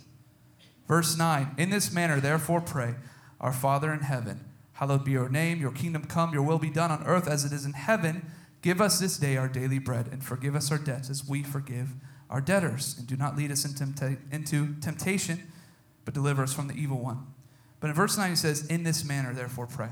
Verse 0.85 1.17
9 1.17 1.55
In 1.57 1.69
this 1.69 1.93
manner, 1.93 2.19
therefore, 2.19 2.59
pray, 2.59 2.95
Our 3.39 3.53
Father 3.53 3.93
in 3.93 4.01
heaven, 4.01 4.43
hallowed 4.73 5.05
be 5.05 5.11
your 5.11 5.29
name, 5.29 5.61
your 5.61 5.71
kingdom 5.71 6.03
come, 6.03 6.33
your 6.33 6.43
will 6.43 6.59
be 6.59 6.69
done 6.69 6.91
on 6.91 7.07
earth 7.07 7.25
as 7.25 7.45
it 7.45 7.53
is 7.53 7.63
in 7.63 7.71
heaven. 7.71 8.29
Give 8.61 8.81
us 8.81 8.99
this 8.99 9.17
day 9.17 9.37
our 9.37 9.47
daily 9.47 9.79
bread, 9.79 10.09
and 10.11 10.21
forgive 10.21 10.57
us 10.57 10.69
our 10.73 10.77
debts 10.77 11.09
as 11.09 11.25
we 11.25 11.41
forgive 11.41 11.93
our 12.29 12.41
debtors. 12.41 12.97
And 12.97 13.07
do 13.07 13.15
not 13.15 13.37
lead 13.37 13.49
us 13.49 13.63
into 13.63 14.75
temptation, 14.81 15.39
but 16.03 16.13
deliver 16.13 16.43
us 16.43 16.53
from 16.53 16.67
the 16.67 16.75
evil 16.75 16.99
one. 16.99 17.27
But 17.79 17.91
in 17.91 17.95
verse 17.95 18.17
9, 18.17 18.29
he 18.29 18.35
says, 18.35 18.67
In 18.67 18.83
this 18.83 19.05
manner, 19.05 19.33
therefore, 19.33 19.67
pray 19.67 19.87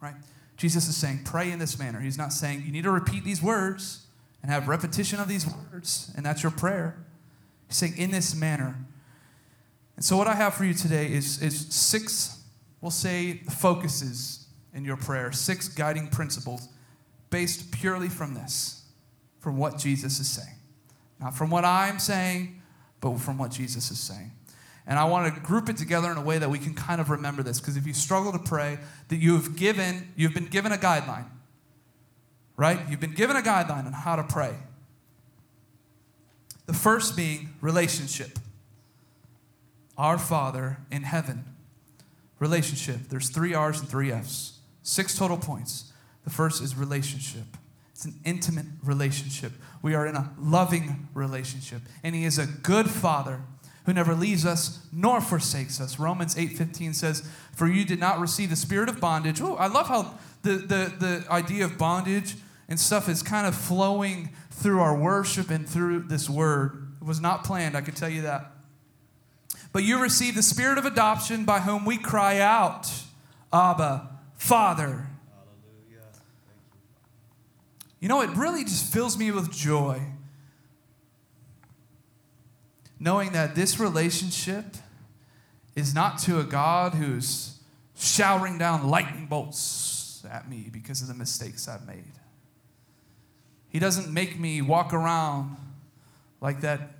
right? 0.00 0.14
Jesus 0.56 0.88
is 0.88 0.96
saying, 0.96 1.20
pray 1.24 1.50
in 1.50 1.58
this 1.58 1.78
manner. 1.78 2.00
He's 2.00 2.18
not 2.18 2.32
saying 2.32 2.62
you 2.64 2.72
need 2.72 2.84
to 2.84 2.90
repeat 2.90 3.24
these 3.24 3.42
words 3.42 4.06
and 4.42 4.50
have 4.50 4.68
repetition 4.68 5.18
of 5.18 5.26
these 5.26 5.46
words, 5.46 6.12
and 6.16 6.24
that's 6.24 6.42
your 6.42 6.52
prayer. 6.52 6.96
Saying, 7.68 7.96
in 7.96 8.10
this 8.10 8.34
manner. 8.34 8.76
And 9.96 10.04
so, 10.04 10.16
what 10.16 10.26
I 10.26 10.34
have 10.34 10.54
for 10.54 10.64
you 10.64 10.74
today 10.74 11.06
is, 11.06 11.42
is 11.42 11.66
six, 11.74 12.42
we'll 12.80 12.90
say, 12.90 13.42
focuses 13.50 14.46
in 14.72 14.84
your 14.84 14.96
prayer, 14.96 15.32
six 15.32 15.68
guiding 15.68 16.08
principles 16.08 16.68
based 17.30 17.72
purely 17.72 18.08
from 18.08 18.34
this, 18.34 18.84
from 19.40 19.56
what 19.56 19.78
Jesus 19.78 20.20
is 20.20 20.28
saying. 20.28 20.56
Not 21.20 21.34
from 21.34 21.50
what 21.50 21.64
I'm 21.64 21.98
saying, 21.98 22.60
but 23.00 23.18
from 23.18 23.38
what 23.38 23.50
Jesus 23.50 23.90
is 23.90 23.98
saying. 23.98 24.32
And 24.86 24.98
I 24.98 25.04
want 25.04 25.34
to 25.34 25.40
group 25.40 25.68
it 25.68 25.76
together 25.76 26.10
in 26.10 26.18
a 26.18 26.22
way 26.22 26.38
that 26.38 26.50
we 26.50 26.58
can 26.58 26.74
kind 26.74 27.00
of 27.00 27.08
remember 27.08 27.42
this. 27.42 27.58
Because 27.58 27.76
if 27.76 27.86
you 27.86 27.94
struggle 27.94 28.32
to 28.32 28.38
pray, 28.38 28.78
that 29.08 29.16
you've 29.16 29.56
given, 29.56 30.12
you've 30.14 30.34
been 30.34 30.46
given 30.46 30.72
a 30.72 30.76
guideline. 30.76 31.26
Right? 32.56 32.78
You've 32.88 33.00
been 33.00 33.14
given 33.14 33.36
a 33.36 33.42
guideline 33.42 33.86
on 33.86 33.92
how 33.92 34.16
to 34.16 34.22
pray. 34.22 34.54
The 36.66 36.72
first 36.72 37.16
being 37.16 37.50
relationship. 37.60 38.38
Our 39.96 40.18
Father 40.18 40.78
in 40.90 41.02
heaven. 41.02 41.44
Relationship. 42.38 43.08
There's 43.08 43.28
three 43.28 43.54
R's 43.54 43.80
and 43.80 43.88
three 43.88 44.10
F's. 44.10 44.58
Six 44.82 45.16
total 45.16 45.38
points. 45.38 45.92
The 46.24 46.30
first 46.30 46.62
is 46.62 46.76
relationship. 46.76 47.44
It's 47.92 48.04
an 48.04 48.14
intimate 48.24 48.66
relationship. 48.82 49.52
We 49.82 49.94
are 49.94 50.06
in 50.06 50.16
a 50.16 50.32
loving 50.38 51.08
relationship. 51.14 51.82
And 52.02 52.14
He 52.14 52.24
is 52.24 52.38
a 52.38 52.46
good 52.46 52.90
Father 52.90 53.40
who 53.86 53.92
never 53.92 54.14
leaves 54.14 54.46
us 54.46 54.80
nor 54.92 55.20
forsakes 55.20 55.80
us. 55.80 55.98
Romans 55.98 56.36
8:15 56.36 56.94
says, 56.94 57.22
"For 57.52 57.66
you 57.66 57.84
did 57.84 58.00
not 58.00 58.18
receive 58.18 58.50
the 58.50 58.56
spirit 58.56 58.88
of 58.88 58.98
bondage." 58.98 59.40
Oh, 59.40 59.56
I 59.56 59.66
love 59.66 59.88
how 59.88 60.18
the, 60.42 60.56
the, 60.56 60.92
the 60.98 61.24
idea 61.30 61.64
of 61.64 61.78
bondage 61.78 62.36
and 62.68 62.80
stuff 62.80 63.08
is 63.08 63.22
kind 63.22 63.46
of 63.46 63.54
flowing 63.54 64.30
through 64.54 64.80
our 64.80 64.96
worship 64.96 65.50
and 65.50 65.68
through 65.68 66.04
this 66.04 66.28
word. 66.28 66.88
It 67.00 67.06
was 67.06 67.20
not 67.20 67.44
planned, 67.44 67.76
I 67.76 67.80
can 67.80 67.94
tell 67.94 68.08
you 68.08 68.22
that. 68.22 68.52
But 69.72 69.84
you 69.84 70.00
receive 70.00 70.34
the 70.34 70.42
spirit 70.42 70.78
of 70.78 70.84
adoption 70.84 71.44
by 71.44 71.60
whom 71.60 71.84
we 71.84 71.98
cry 71.98 72.38
out, 72.38 72.90
Abba, 73.52 74.08
Father. 74.36 75.06
You. 75.90 75.96
you 78.00 78.08
know, 78.08 78.20
it 78.20 78.30
really 78.30 78.64
just 78.64 78.92
fills 78.92 79.18
me 79.18 79.30
with 79.30 79.52
joy 79.52 80.00
knowing 83.04 83.32
that 83.32 83.54
this 83.54 83.78
relationship 83.78 84.64
is 85.76 85.94
not 85.94 86.18
to 86.18 86.40
a 86.40 86.44
God 86.44 86.94
who's 86.94 87.58
showering 87.96 88.56
down 88.56 88.88
lightning 88.88 89.26
bolts 89.26 90.24
at 90.30 90.48
me 90.48 90.68
because 90.72 91.02
of 91.02 91.08
the 91.08 91.14
mistakes 91.14 91.68
I've 91.68 91.86
made. 91.86 92.12
He 93.74 93.80
doesn't 93.80 94.10
make 94.10 94.38
me 94.38 94.62
walk 94.62 94.94
around 94.94 95.58
like 96.40 96.62
that 96.62 96.92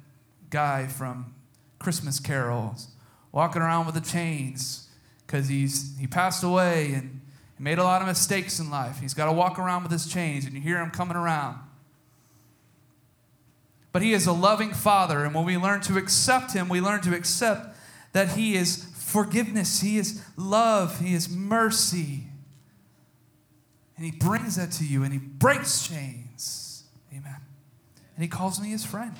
guy 0.50 0.88
from 0.88 1.32
Christmas 1.78 2.18
carols, 2.18 2.88
walking 3.30 3.62
around 3.62 3.86
with 3.86 3.94
the 3.94 4.02
chains 4.02 4.88
because 5.24 5.48
he's 5.48 5.96
he 5.98 6.06
passed 6.06 6.42
away 6.42 6.92
and 6.92 7.20
he 7.56 7.62
made 7.62 7.78
a 7.78 7.84
lot 7.84 8.02
of 8.02 8.08
mistakes 8.08 8.58
in 8.58 8.70
life. 8.70 8.98
He's 8.98 9.14
got 9.14 9.26
to 9.26 9.32
walk 9.32 9.58
around 9.58 9.84
with 9.84 9.92
his 9.92 10.06
chains, 10.06 10.44
and 10.44 10.54
you 10.54 10.60
hear 10.60 10.78
him 10.78 10.90
coming 10.90 11.16
around. 11.16 11.60
But 13.92 14.02
He 14.02 14.12
is 14.12 14.26
a 14.26 14.32
loving 14.32 14.74
Father. 14.74 15.24
And 15.24 15.32
when 15.32 15.44
we 15.44 15.56
learn 15.56 15.80
to 15.82 15.96
accept 15.96 16.52
Him, 16.52 16.68
we 16.68 16.80
learn 16.80 17.00
to 17.02 17.14
accept 17.14 17.76
that 18.12 18.30
He 18.30 18.56
is 18.56 18.88
forgiveness, 18.96 19.82
He 19.82 19.98
is 19.98 20.20
love, 20.36 20.98
He 20.98 21.14
is 21.14 21.28
mercy. 21.28 22.24
And 23.96 24.04
He 24.04 24.10
brings 24.10 24.56
that 24.56 24.72
to 24.72 24.84
you 24.84 25.04
and 25.04 25.12
He 25.12 25.20
breaks 25.20 25.86
chains. 25.86 26.23
Amen. 27.14 27.40
And 28.16 28.22
He 28.22 28.28
calls 28.28 28.60
me 28.60 28.70
His 28.70 28.84
friend. 28.84 29.16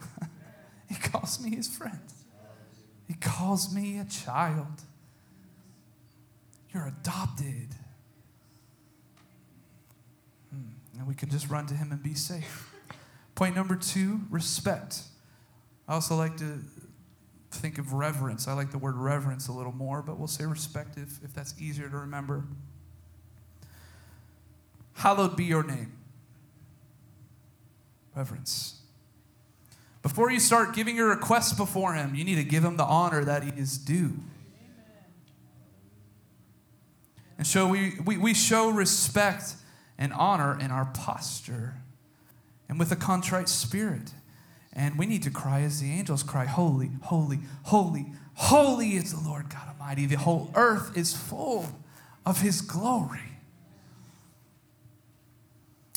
he 0.88 0.94
calls 0.94 1.40
me 1.40 1.54
His 1.56 1.68
friend. 1.68 2.00
He 3.06 3.14
calls 3.14 3.74
me 3.74 3.98
a 3.98 4.04
child. 4.04 4.82
You're 6.72 6.86
adopted. 6.86 7.74
Hmm. 10.52 10.98
And 10.98 11.08
we 11.08 11.14
can 11.14 11.30
just 11.30 11.48
run 11.48 11.66
to 11.66 11.74
Him 11.74 11.90
and 11.90 12.02
be 12.02 12.14
safe. 12.14 12.74
Point 13.34 13.54
number 13.54 13.76
two 13.76 14.20
respect. 14.30 15.02
I 15.86 15.94
also 15.94 16.16
like 16.16 16.36
to 16.38 16.60
think 17.50 17.78
of 17.78 17.92
reverence. 17.92 18.46
I 18.46 18.52
like 18.52 18.70
the 18.70 18.78
word 18.78 18.96
reverence 18.96 19.48
a 19.48 19.52
little 19.52 19.72
more, 19.72 20.02
but 20.02 20.18
we'll 20.18 20.28
say 20.28 20.44
respect 20.44 20.98
if, 20.98 21.22
if 21.24 21.32
that's 21.34 21.54
easier 21.58 21.88
to 21.88 21.96
remember. 21.96 22.44
Hallowed 24.94 25.36
be 25.36 25.44
your 25.44 25.62
name. 25.62 25.92
Reverence. 28.18 28.80
Before 30.02 30.28
you 30.28 30.40
start 30.40 30.74
giving 30.74 30.96
your 30.96 31.08
requests 31.08 31.52
before 31.52 31.94
Him, 31.94 32.16
you 32.16 32.24
need 32.24 32.34
to 32.34 32.42
give 32.44 32.64
Him 32.64 32.76
the 32.76 32.84
honor 32.84 33.24
that 33.24 33.44
He 33.44 33.50
is 33.50 33.78
due. 33.78 34.14
And 37.36 37.46
so 37.46 37.68
we, 37.68 37.94
we, 38.04 38.18
we 38.18 38.34
show 38.34 38.70
respect 38.70 39.54
and 39.96 40.12
honor 40.12 40.58
in 40.58 40.72
our 40.72 40.86
posture 40.86 41.76
and 42.68 42.76
with 42.76 42.90
a 42.90 42.96
contrite 42.96 43.48
spirit. 43.48 44.10
And 44.72 44.98
we 44.98 45.06
need 45.06 45.22
to 45.22 45.30
cry 45.30 45.60
as 45.60 45.80
the 45.80 45.92
angels 45.92 46.24
cry, 46.24 46.44
Holy, 46.46 46.90
holy, 47.02 47.38
holy, 47.64 48.06
holy 48.34 48.96
is 48.96 49.12
the 49.12 49.28
Lord 49.28 49.48
God 49.48 49.68
Almighty. 49.68 50.06
The 50.06 50.18
whole 50.18 50.50
earth 50.56 50.96
is 50.96 51.14
full 51.14 51.66
of 52.26 52.40
His 52.40 52.62
glory. 52.62 53.37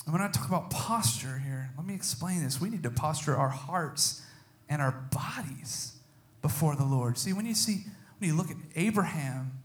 And 0.06 0.14
when 0.14 0.22
I 0.22 0.30
talk 0.30 0.48
about 0.48 0.70
posture 0.70 1.40
here, 1.40 1.72
let 1.78 1.86
me 1.86 1.94
explain 1.94 2.44
this. 2.44 2.60
We 2.60 2.70
need 2.70 2.84
to 2.84 2.90
posture 2.90 3.36
our 3.36 3.50
hearts 3.50 4.22
and 4.68 4.82
our 4.82 4.92
bodies 4.92 5.94
before 6.42 6.76
the 6.76 6.86
Lord. 6.86 7.18
See, 7.18 7.34
when 7.34 7.46
you 7.46 7.54
see, 7.54 7.86
when 8.18 8.30
you 8.30 8.36
look 8.36 8.50
at 8.50 8.58
Abraham, 8.76 9.60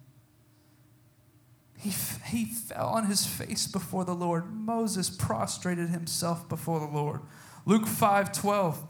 he, 1.79 1.91
he 2.27 2.45
fell 2.47 2.89
on 2.89 3.07
his 3.07 3.27
face 3.27 3.67
before 3.67 4.05
the 4.05 4.15
Lord. 4.15 4.53
Moses 4.53 5.09
prostrated 5.11 5.91
himself 5.91 6.49
before 6.49 6.81
the 6.81 6.87
Lord. 6.87 7.21
Luke 7.65 7.87
5 7.87 8.33
12. 8.33 8.87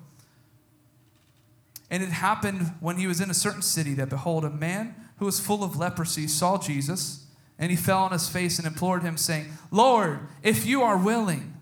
And 1.90 2.02
it 2.02 2.09
happened 2.09 2.72
when 2.80 2.96
he 2.96 3.06
was 3.06 3.20
in 3.20 3.30
a 3.30 3.35
certain 3.35 3.62
city 3.62 3.94
that, 3.94 4.09
behold, 4.09 4.44
a 4.44 4.50
man 4.50 4.94
who 5.18 5.24
was 5.24 5.38
full 5.38 5.62
of 5.62 5.76
leprosy 5.76 6.26
saw 6.26 6.59
Jesus, 6.59 7.25
and 7.59 7.71
he 7.71 7.77
fell 7.77 7.99
on 7.99 8.12
his 8.12 8.29
face 8.29 8.59
and 8.59 8.66
implored 8.66 9.03
him, 9.03 9.16
saying, 9.16 9.47
Lord, 9.71 10.21
if 10.42 10.66
you 10.66 10.83
are 10.83 10.99
willing, 10.99 11.55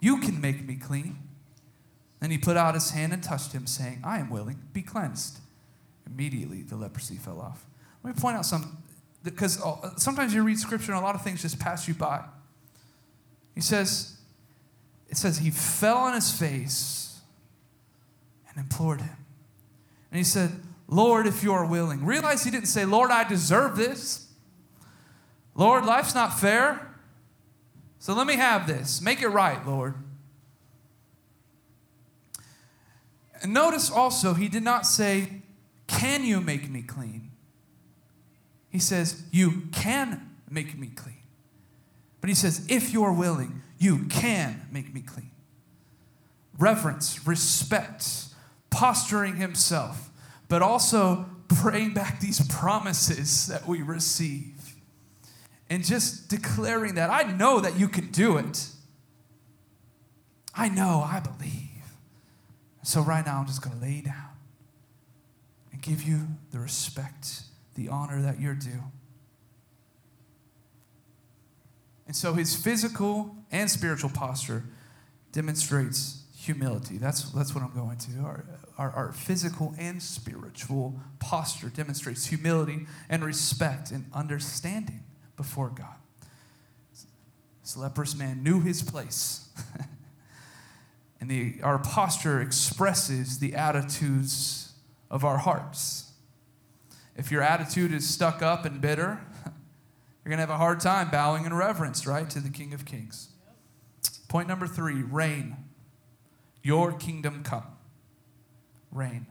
you 0.00 0.18
can 0.18 0.40
make 0.40 0.66
me 0.66 0.76
clean. 0.76 1.18
And 2.20 2.30
he 2.30 2.38
put 2.38 2.56
out 2.56 2.74
his 2.74 2.90
hand 2.90 3.12
and 3.12 3.22
touched 3.22 3.52
him, 3.52 3.66
saying, 3.66 4.00
I 4.04 4.18
am 4.18 4.30
willing, 4.30 4.60
be 4.72 4.82
cleansed. 4.82 5.38
Immediately 6.06 6.62
the 6.62 6.76
leprosy 6.76 7.16
fell 7.16 7.40
off. 7.40 7.64
Let 8.02 8.16
me 8.16 8.20
point 8.20 8.36
out 8.36 8.46
some 8.46 8.78
because 9.24 9.62
uh, 9.62 9.94
sometimes 9.96 10.34
you 10.34 10.42
read 10.42 10.58
scripture 10.58 10.92
and 10.92 11.00
a 11.00 11.04
lot 11.04 11.14
of 11.14 11.22
things 11.22 11.42
just 11.42 11.58
pass 11.60 11.86
you 11.86 11.94
by. 11.94 12.24
He 13.54 13.60
says, 13.60 14.16
it 15.08 15.16
says 15.16 15.38
he 15.38 15.50
fell 15.50 15.98
on 15.98 16.14
his 16.14 16.30
face 16.30 17.20
and 18.48 18.58
implored 18.58 19.00
him. 19.00 19.16
And 20.10 20.18
he 20.18 20.24
said, 20.24 20.50
Lord, 20.88 21.26
if 21.26 21.42
you 21.42 21.52
are 21.52 21.64
willing. 21.64 22.04
Realize 22.04 22.44
he 22.44 22.50
didn't 22.50 22.66
say, 22.66 22.84
Lord, 22.84 23.10
I 23.10 23.24
deserve 23.24 23.76
this. 23.76 24.26
Lord, 25.54 25.84
life's 25.84 26.14
not 26.14 26.38
fair. 26.38 26.88
So 27.98 28.14
let 28.14 28.26
me 28.26 28.36
have 28.36 28.66
this. 28.66 29.00
Make 29.00 29.22
it 29.22 29.28
right, 29.28 29.64
Lord. 29.66 29.94
And 33.42 33.52
notice 33.52 33.90
also, 33.90 34.34
he 34.34 34.48
did 34.48 34.62
not 34.62 34.86
say, 34.86 35.42
Can 35.86 36.24
you 36.24 36.40
make 36.40 36.70
me 36.70 36.82
clean? 36.82 37.30
He 38.70 38.78
says, 38.78 39.24
You 39.30 39.64
can 39.72 40.30
make 40.48 40.78
me 40.78 40.88
clean. 40.88 41.16
But 42.20 42.28
he 42.28 42.34
says, 42.34 42.66
If 42.68 42.92
you're 42.92 43.12
willing, 43.12 43.62
you 43.78 44.04
can 44.06 44.68
make 44.70 44.94
me 44.94 45.00
clean. 45.00 45.30
Reverence, 46.58 47.26
respect, 47.26 48.26
posturing 48.70 49.36
himself, 49.36 50.10
but 50.48 50.62
also 50.62 51.26
praying 51.48 51.94
back 51.94 52.20
these 52.20 52.46
promises 52.48 53.48
that 53.48 53.66
we 53.66 53.82
receive. 53.82 54.54
And 55.72 55.82
just 55.86 56.28
declaring 56.28 56.96
that 56.96 57.08
I 57.08 57.22
know 57.22 57.58
that 57.58 57.80
you 57.80 57.88
can 57.88 58.08
do 58.08 58.36
it. 58.36 58.68
I 60.54 60.68
know, 60.68 61.02
I 61.02 61.18
believe. 61.18 61.70
So, 62.82 63.00
right 63.00 63.24
now, 63.24 63.38
I'm 63.38 63.46
just 63.46 63.62
going 63.62 63.78
to 63.78 63.82
lay 63.82 64.02
down 64.02 64.36
and 65.72 65.80
give 65.80 66.02
you 66.02 66.28
the 66.50 66.58
respect, 66.58 67.44
the 67.74 67.88
honor 67.88 68.20
that 68.20 68.38
you're 68.38 68.54
due. 68.54 68.82
And 72.06 72.14
so, 72.14 72.34
his 72.34 72.54
physical 72.54 73.34
and 73.50 73.70
spiritual 73.70 74.10
posture 74.10 74.64
demonstrates 75.32 76.24
humility. 76.36 76.98
That's, 76.98 77.30
that's 77.30 77.54
what 77.54 77.64
I'm 77.64 77.72
going 77.72 77.96
to. 77.96 78.18
Our, 78.20 78.44
our, 78.76 78.90
our 78.90 79.12
physical 79.12 79.74
and 79.78 80.02
spiritual 80.02 81.00
posture 81.18 81.70
demonstrates 81.70 82.26
humility 82.26 82.86
and 83.08 83.24
respect 83.24 83.90
and 83.90 84.04
understanding 84.12 85.04
before 85.42 85.70
God. 85.70 85.96
This 87.62 87.76
leprous 87.76 88.14
man 88.14 88.44
knew 88.44 88.60
his 88.60 88.80
place. 88.80 89.48
and 91.20 91.28
the, 91.28 91.56
our 91.64 91.80
posture 91.80 92.40
expresses 92.40 93.40
the 93.40 93.56
attitudes 93.56 94.72
of 95.10 95.24
our 95.24 95.38
hearts. 95.38 96.12
If 97.16 97.32
your 97.32 97.42
attitude 97.42 97.92
is 97.92 98.08
stuck 98.08 98.40
up 98.40 98.64
and 98.64 98.80
bitter, 98.80 99.20
you're 99.44 100.30
going 100.30 100.36
to 100.36 100.42
have 100.42 100.50
a 100.50 100.58
hard 100.58 100.78
time 100.78 101.10
bowing 101.10 101.44
in 101.44 101.52
reverence, 101.52 102.06
right, 102.06 102.30
to 102.30 102.38
the 102.38 102.48
King 102.48 102.72
of 102.72 102.84
Kings. 102.84 103.30
Point 104.28 104.46
number 104.46 104.68
three 104.68 105.02
reign. 105.02 105.56
Your 106.62 106.92
kingdom 106.92 107.42
come. 107.42 107.66
Reign. 108.92 109.26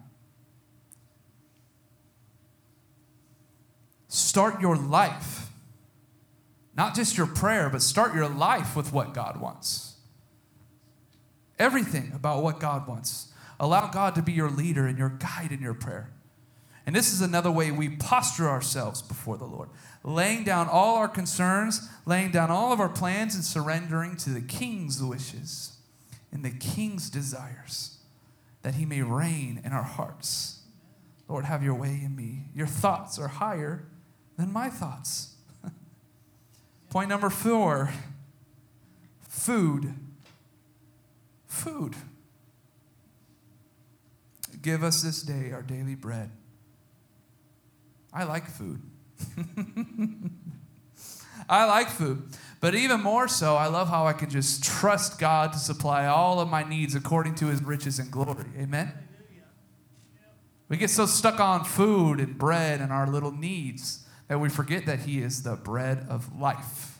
Start 4.10 4.60
your 4.60 4.76
life 4.76 5.51
not 6.76 6.96
just 6.96 7.18
your 7.18 7.28
prayer, 7.28 7.70
but 7.70 7.82
start 7.82 8.16
your 8.16 8.30
life 8.30 8.76
with 8.76 8.94
what 8.94 9.14
God 9.14 9.40
wants. 9.40 9.96
Everything 11.60 12.12
about 12.16 12.44
what 12.44 12.60
God 12.60 12.88
wants. 12.88 13.32
Allow 13.60 13.88
God 13.92 14.16
to 14.16 14.22
be 14.22 14.32
your 14.32 14.50
leader 14.50 14.88
and 14.88 14.98
your 14.98 15.10
guide 15.10 15.52
in 15.52 15.62
your 15.62 15.74
prayer. 15.74 16.12
And 16.86 16.96
this 16.96 17.14
is 17.14 17.22
another 17.22 17.52
way 17.52 17.70
we 17.70 17.90
posture 17.90 18.50
ourselves 18.50 19.02
before 19.02 19.38
the 19.38 19.46
Lord, 19.46 19.70
laying 20.04 20.44
down 20.44 20.68
all 20.68 20.96
our 20.96 21.08
concerns, 21.08 21.88
laying 22.06 22.32
down 22.32 22.50
all 22.50 22.74
of 22.74 22.80
our 22.80 22.90
plans, 22.90 23.36
and 23.36 23.44
surrendering 23.44 24.18
to 24.18 24.32
the 24.32 24.42
King's 24.42 25.04
wishes 25.04 25.78
and 26.32 26.44
the 26.44 26.50
King's 26.50 27.10
desires, 27.10 28.00
that 28.64 28.76
He 28.76 28.86
may 28.86 29.04
reign 29.04 29.62
in 29.64 29.74
our 29.74 29.84
hearts. 29.84 30.62
Lord, 31.28 31.46
have 31.46 31.64
your 31.64 31.76
way 31.76 32.02
in 32.04 32.16
me. 32.16 32.46
Your 32.56 32.68
thoughts 32.68 33.20
are 33.20 33.28
higher 33.28 33.86
than 34.38 34.52
my 34.52 34.70
thoughts. 34.70 35.31
Point 36.92 37.08
number 37.08 37.30
four 37.30 37.94
food. 39.22 39.94
Food. 41.48 41.96
Give 44.62 44.84
us 44.84 45.02
this 45.02 45.22
day 45.22 45.54
our 45.54 45.62
daily 45.62 45.96
bread. 45.96 46.32
I 48.14 48.26
like 48.26 48.46
food. 48.46 48.82
I 51.50 51.64
like 51.64 51.88
food. 51.88 52.24
But 52.60 52.76
even 52.76 53.02
more 53.02 53.30
so, 53.30 53.56
I 53.56 53.68
love 53.68 53.88
how 53.88 54.06
I 54.06 54.12
can 54.12 54.30
just 54.30 54.62
trust 54.62 55.18
God 55.18 55.54
to 55.54 55.60
supply 55.60 56.08
all 56.08 56.42
of 56.42 56.50
my 56.50 56.64
needs 56.68 56.94
according 56.94 57.36
to 57.36 57.48
his 57.48 57.64
riches 57.64 58.00
and 58.00 58.12
glory. 58.12 58.48
Amen? 58.60 58.92
We 60.68 60.76
get 60.76 60.90
so 60.90 61.06
stuck 61.06 61.40
on 61.40 61.64
food 61.64 62.20
and 62.20 62.38
bread 62.38 62.82
and 62.82 62.92
our 62.92 63.08
little 63.08 63.32
needs 63.32 64.06
that 64.32 64.40
we 64.40 64.48
forget 64.48 64.86
that 64.86 65.00
He 65.00 65.20
is 65.20 65.44
the 65.44 65.58
bread 65.58 66.06
of 66.08 66.40
life. 66.40 66.98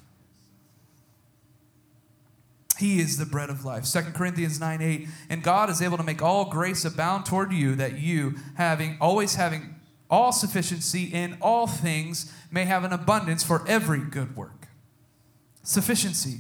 He 2.78 3.00
is 3.00 3.18
the 3.18 3.26
bread 3.26 3.50
of 3.50 3.64
life. 3.64 3.86
2 3.86 4.02
Corinthians 4.14 4.60
9 4.60 4.82
8. 4.82 5.08
And 5.30 5.42
God 5.42 5.70
is 5.70 5.82
able 5.82 5.96
to 5.96 6.04
make 6.04 6.22
all 6.22 6.50
grace 6.50 6.84
abound 6.84 7.26
toward 7.26 7.54
you, 7.54 7.74
that 7.76 7.98
you, 7.98 8.36
having 8.56 8.98
always 9.00 9.36
having 9.36 9.76
all 10.10 10.34
sufficiency 10.34 11.06
in 11.06 11.38
all 11.40 11.68
things, 11.68 12.34
may 12.52 12.66
have 12.66 12.84
an 12.84 12.92
abundance 12.92 13.46
for 13.46 13.66
every 13.66 14.02
good 14.02 14.36
work. 14.36 14.68
Sufficiency. 15.64 16.40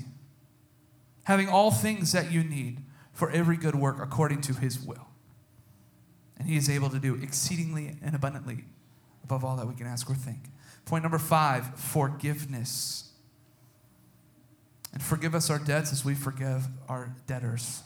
Having 1.23 1.47
all 1.47 1.71
things 1.71 2.11
that 2.11 2.33
you 2.33 2.43
need 2.43 2.79
for 3.13 3.31
every 3.31 3.55
good 3.55 3.75
work 3.75 3.95
according 4.01 4.41
to 4.41 4.53
his 4.55 4.77
will. 4.77 5.07
And 6.37 6.49
he 6.49 6.57
is 6.57 6.69
able 6.69 6.89
to 6.89 6.99
do 6.99 7.15
exceedingly 7.15 7.95
and 8.03 8.13
abundantly 8.13 8.65
above 9.23 9.45
all 9.45 9.55
that 9.55 9.67
we 9.69 9.73
can 9.73 9.87
ask 9.87 10.09
or 10.09 10.15
think. 10.15 10.50
Point 10.85 11.03
number 11.03 11.19
five 11.19 11.77
forgiveness. 11.77 13.11
And 14.93 15.01
forgive 15.01 15.33
us 15.33 15.49
our 15.49 15.59
debts 15.59 15.91
as 15.91 16.03
we 16.03 16.15
forgive 16.15 16.67
our 16.89 17.15
debtors. 17.27 17.83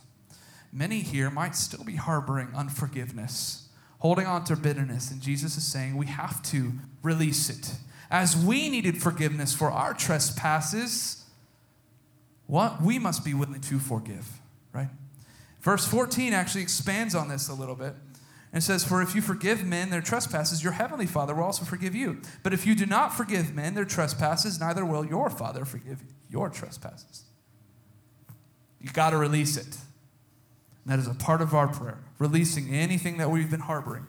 Many 0.74 1.00
here 1.00 1.30
might 1.30 1.56
still 1.56 1.84
be 1.84 1.96
harboring 1.96 2.50
unforgiveness, 2.56 3.70
holding 4.00 4.26
on 4.26 4.44
to 4.46 4.56
bitterness. 4.56 5.12
And 5.12 5.22
Jesus 5.22 5.56
is 5.56 5.64
saying 5.64 5.96
we 5.96 6.08
have 6.08 6.42
to 6.44 6.74
release 7.04 7.50
it. 7.50 7.76
As 8.10 8.36
we 8.36 8.70
needed 8.70 9.02
forgiveness 9.02 9.54
for 9.54 9.72
our 9.72 9.94
trespasses, 9.94 11.26
what 12.48 12.82
we 12.82 13.00
must 13.00 13.24
be 13.24 13.34
willing 13.34 13.62
to 13.62 13.80
forgive, 13.80 14.28
right? 14.74 14.90
Verse 15.62 15.86
14 15.86 16.34
actually 16.34 16.62
expands 16.62 17.16
on 17.16 17.30
this 17.30 17.50
a 17.50 17.54
little 17.54 17.76
bit 17.76 17.96
and 18.56 18.64
says, 18.64 18.86
For 18.86 19.02
if 19.02 19.14
you 19.14 19.22
forgive 19.22 19.66
men 19.66 19.90
their 19.90 20.02
trespasses, 20.02 20.64
your 20.64 20.72
heavenly 20.72 21.06
Father 21.06 21.36
will 21.36 21.44
also 21.44 21.66
forgive 21.66 21.94
you. 21.94 22.22
But 22.42 22.54
if 22.54 22.66
you 22.66 22.74
do 22.74 22.86
not 22.86 23.14
forgive 23.14 23.54
men 23.54 23.76
their 23.76 23.84
trespasses, 23.84 24.62
neither 24.62 24.86
will 24.86 25.06
your 25.06 25.30
Father 25.30 25.66
forgive 25.66 26.02
your 26.30 26.50
trespasses. 26.50 27.26
You 28.80 28.90
got 28.92 29.10
to 29.10 29.18
release 29.18 29.58
it. 29.58 29.66
And 30.86 30.88
that 30.88 31.00
is 31.00 31.08
a 31.08 31.14
part 31.14 31.42
of 31.42 31.54
our 31.54 31.68
prayer, 31.68 32.00
releasing 32.18 32.74
anything 32.74 33.18
that 33.18 33.30
we've 33.30 33.52
been 33.52 33.60
harboring. 33.60 34.08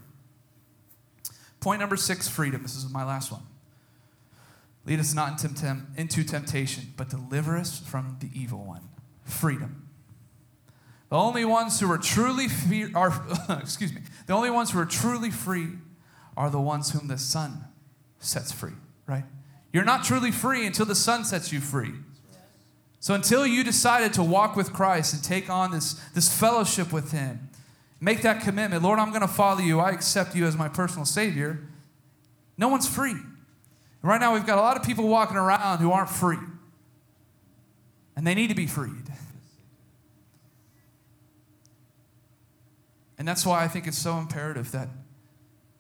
Point 1.58 1.80
number 1.80 1.96
six 1.96 2.28
freedom. 2.28 2.62
This 2.62 2.76
is 2.76 2.88
my 2.88 3.04
last 3.04 3.32
one. 3.32 3.42
Lead 4.84 5.00
us 5.00 5.12
not 5.12 5.42
into 5.42 6.22
temptation, 6.22 6.94
but 6.96 7.10
deliver 7.10 7.56
us 7.56 7.80
from 7.80 8.18
the 8.20 8.30
evil 8.32 8.64
one. 8.64 8.82
Freedom. 9.24 9.85
The 11.08 11.16
only 11.16 11.44
ones 11.44 11.78
who 11.78 11.90
are 11.90 11.98
truly 11.98 12.48
free 12.48 12.92
are, 12.94 13.24
excuse 13.60 13.92
me, 13.92 14.00
the 14.26 14.32
only 14.32 14.50
ones 14.50 14.72
who 14.72 14.78
are 14.80 14.86
truly 14.86 15.30
free 15.30 15.68
are 16.36 16.50
the 16.50 16.60
ones 16.60 16.90
whom 16.90 17.08
the 17.08 17.18
Son 17.18 17.64
sets 18.18 18.50
free, 18.52 18.72
right? 19.06 19.24
You're 19.72 19.84
not 19.84 20.04
truly 20.04 20.32
free 20.32 20.66
until 20.66 20.86
the 20.86 20.94
Son 20.94 21.24
sets 21.24 21.52
you 21.52 21.60
free. 21.60 21.92
So 22.98 23.14
until 23.14 23.46
you 23.46 23.62
decided 23.62 24.12
to 24.14 24.22
walk 24.22 24.56
with 24.56 24.72
Christ 24.72 25.14
and 25.14 25.22
take 25.22 25.48
on 25.48 25.70
this, 25.70 25.94
this 26.14 26.32
fellowship 26.32 26.92
with 26.92 27.12
Him, 27.12 27.50
make 28.00 28.22
that 28.22 28.42
commitment, 28.42 28.82
Lord, 28.82 28.98
I'm 28.98 29.10
going 29.10 29.20
to 29.20 29.28
follow 29.28 29.60
you. 29.60 29.78
I 29.78 29.90
accept 29.90 30.34
you 30.34 30.44
as 30.46 30.56
my 30.56 30.68
personal 30.68 31.04
Savior. 31.04 31.60
No 32.58 32.68
one's 32.68 32.88
free. 32.88 33.14
Right 34.02 34.20
now, 34.20 34.34
we've 34.34 34.46
got 34.46 34.58
a 34.58 34.60
lot 34.60 34.76
of 34.76 34.82
people 34.82 35.08
walking 35.08 35.36
around 35.36 35.78
who 35.78 35.90
aren't 35.90 36.10
free, 36.10 36.38
and 38.16 38.26
they 38.26 38.34
need 38.34 38.48
to 38.48 38.54
be 38.54 38.66
freed. 38.66 39.04
And 43.18 43.26
that's 43.26 43.46
why 43.46 43.64
I 43.64 43.68
think 43.68 43.86
it's 43.86 43.98
so 43.98 44.18
imperative 44.18 44.72
that 44.72 44.88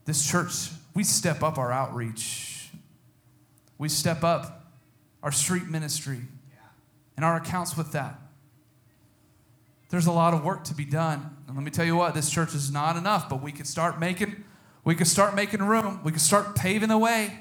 this 0.04 0.26
church, 0.28 0.70
we 0.94 1.04
step 1.04 1.42
up 1.42 1.58
our 1.58 1.72
outreach. 1.72 2.70
We 3.78 3.88
step 3.88 4.24
up 4.24 4.72
our 5.22 5.32
street 5.32 5.66
ministry 5.66 6.20
and 7.16 7.24
our 7.24 7.36
accounts 7.36 7.76
with 7.76 7.92
that. 7.92 8.20
There's 9.88 10.06
a 10.06 10.12
lot 10.12 10.34
of 10.34 10.44
work 10.44 10.64
to 10.64 10.74
be 10.74 10.84
done. 10.84 11.36
And 11.46 11.56
let 11.56 11.64
me 11.64 11.70
tell 11.70 11.84
you 11.84 11.96
what, 11.96 12.14
this 12.14 12.30
church 12.30 12.54
is 12.54 12.70
not 12.70 12.96
enough, 12.96 13.28
but 13.28 13.42
we 13.42 13.52
can 13.52 13.64
start 13.64 14.00
making 14.00 14.44
we 14.86 14.94
can 14.94 15.06
start 15.06 15.34
making 15.34 15.64
room. 15.64 16.00
We 16.04 16.12
can 16.12 16.20
start 16.20 16.54
paving 16.54 16.90
the 16.90 16.98
way. 16.98 17.40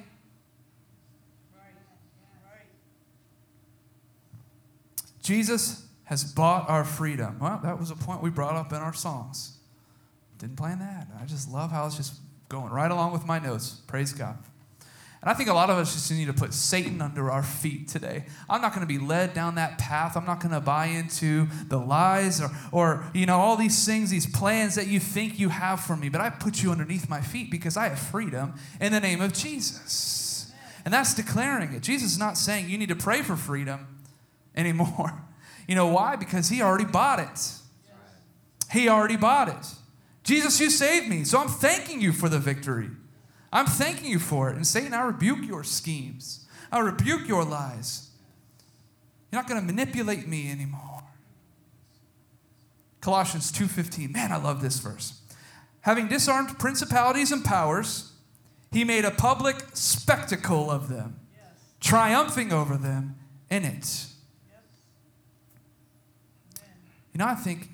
Jesus 5.22 5.86
has 6.06 6.24
bought 6.24 6.68
our 6.68 6.84
freedom. 6.84 7.38
Well, 7.40 7.60
that 7.64 7.80
was 7.80 7.92
a 7.92 7.96
point 7.96 8.24
we 8.24 8.32
brought 8.32 8.56
up 8.56 8.74
in 8.74 8.80
our 8.80 8.94
songs. 8.94 9.55
Didn't 10.38 10.58
plan 10.58 10.80
that. 10.80 11.08
I 11.20 11.26
just 11.26 11.52
love 11.52 11.72
how 11.72 11.86
it's 11.86 11.98
just 11.98 12.16
going 12.50 12.72
right 12.72 12.92
along 12.92 13.14
with 13.14 13.26
my 13.26 13.40
notes. 13.40 13.82
Praise 13.88 14.14
God. 14.14 14.38
And 15.22 15.32
I 15.32 15.34
think 15.34 15.50
a 15.50 15.54
lot 15.54 15.72
of 15.72 15.78
us 15.80 15.94
just 15.94 16.12
need 16.12 16.26
to 16.26 16.34
put 16.34 16.54
Satan 16.54 17.02
under 17.02 17.32
our 17.32 17.42
feet 17.42 17.88
today. 17.88 18.26
I'm 18.48 18.62
not 18.62 18.76
going 18.76 18.88
to 18.88 18.94
be 18.94 19.04
led 19.04 19.34
down 19.34 19.56
that 19.56 19.80
path. 19.80 20.16
I'm 20.16 20.26
not 20.26 20.40
going 20.40 20.54
to 20.54 20.62
buy 20.62 20.86
into 20.86 21.48
the 21.68 21.80
lies 21.80 22.40
or, 22.40 22.52
or, 22.72 23.06
you 23.12 23.26
know, 23.26 23.40
all 23.40 23.56
these 23.56 23.84
things, 23.88 24.12
these 24.12 24.28
plans 24.28 24.76
that 24.76 24.86
you 24.86 25.00
think 25.00 25.40
you 25.40 25.50
have 25.50 25.80
for 25.80 25.96
me. 25.96 26.10
But 26.10 26.22
I 26.22 26.30
put 26.30 26.62
you 26.62 26.70
underneath 26.70 27.10
my 27.10 27.22
feet 27.22 27.50
because 27.50 27.76
I 27.76 27.90
have 27.90 27.98
freedom 27.98 28.54
in 28.80 28.92
the 28.92 29.00
name 29.00 29.20
of 29.20 29.34
Jesus. 29.34 30.54
And 30.86 30.94
that's 30.94 31.16
declaring 31.16 31.74
it. 31.74 31.82
Jesus 31.82 32.12
is 32.12 32.20
not 32.20 32.38
saying 32.38 32.70
you 32.70 32.78
need 32.78 32.90
to 32.90 32.96
pray 32.96 33.24
for 33.24 33.36
freedom 33.36 34.04
anymore. 34.56 35.22
You 35.68 35.74
know 35.74 35.88
why? 35.88 36.16
Because 36.16 36.48
he 36.48 36.62
already 36.62 36.86
bought 36.86 37.20
it. 37.20 37.52
He 38.72 38.88
already 38.88 39.18
bought 39.18 39.48
it. 39.48 39.66
Jesus, 40.26 40.60
you 40.60 40.72
saved 40.72 41.08
me. 41.08 41.24
So 41.24 41.40
I'm 41.40 41.48
thanking 41.48 42.02
you 42.02 42.12
for 42.12 42.28
the 42.28 42.40
victory. 42.40 42.90
I'm 43.54 43.68
thanking 43.68 44.10
you 44.10 44.20
for 44.20 44.50
it. 44.50 44.56
And 44.56 44.68
Satan, 44.68 44.94
I 44.94 45.04
rebuke 45.04 45.46
your 45.46 45.64
schemes. 45.64 46.46
I 46.72 46.80
rebuke 46.80 47.28
your 47.28 47.46
lies. 47.46 48.10
You're 49.32 49.42
not 49.42 49.48
going 49.48 49.62
to 49.62 49.66
manipulate 49.66 50.28
me 50.28 50.52
anymore. 50.52 51.04
Colossians 53.02 53.52
2:15. 53.52 54.12
Man, 54.12 54.32
I 54.32 54.38
love 54.38 54.62
this 54.62 54.80
verse. 54.80 55.22
Having 55.82 56.08
disarmed 56.08 56.58
principalities 56.58 57.32
and 57.32 57.46
powers, 57.46 58.14
he 58.72 58.84
made 58.84 59.06
a 59.06 59.12
public 59.12 59.58
spectacle 59.74 60.72
of 60.72 60.90
them, 60.90 61.20
yes. 61.32 61.46
triumphing 61.80 62.52
over 62.52 62.78
them 62.78 63.16
in 63.52 63.64
it. 63.64 63.76
Yes. 63.76 64.18
You 67.14 67.20
know, 67.20 67.28
I 67.28 67.36
think 67.36 67.70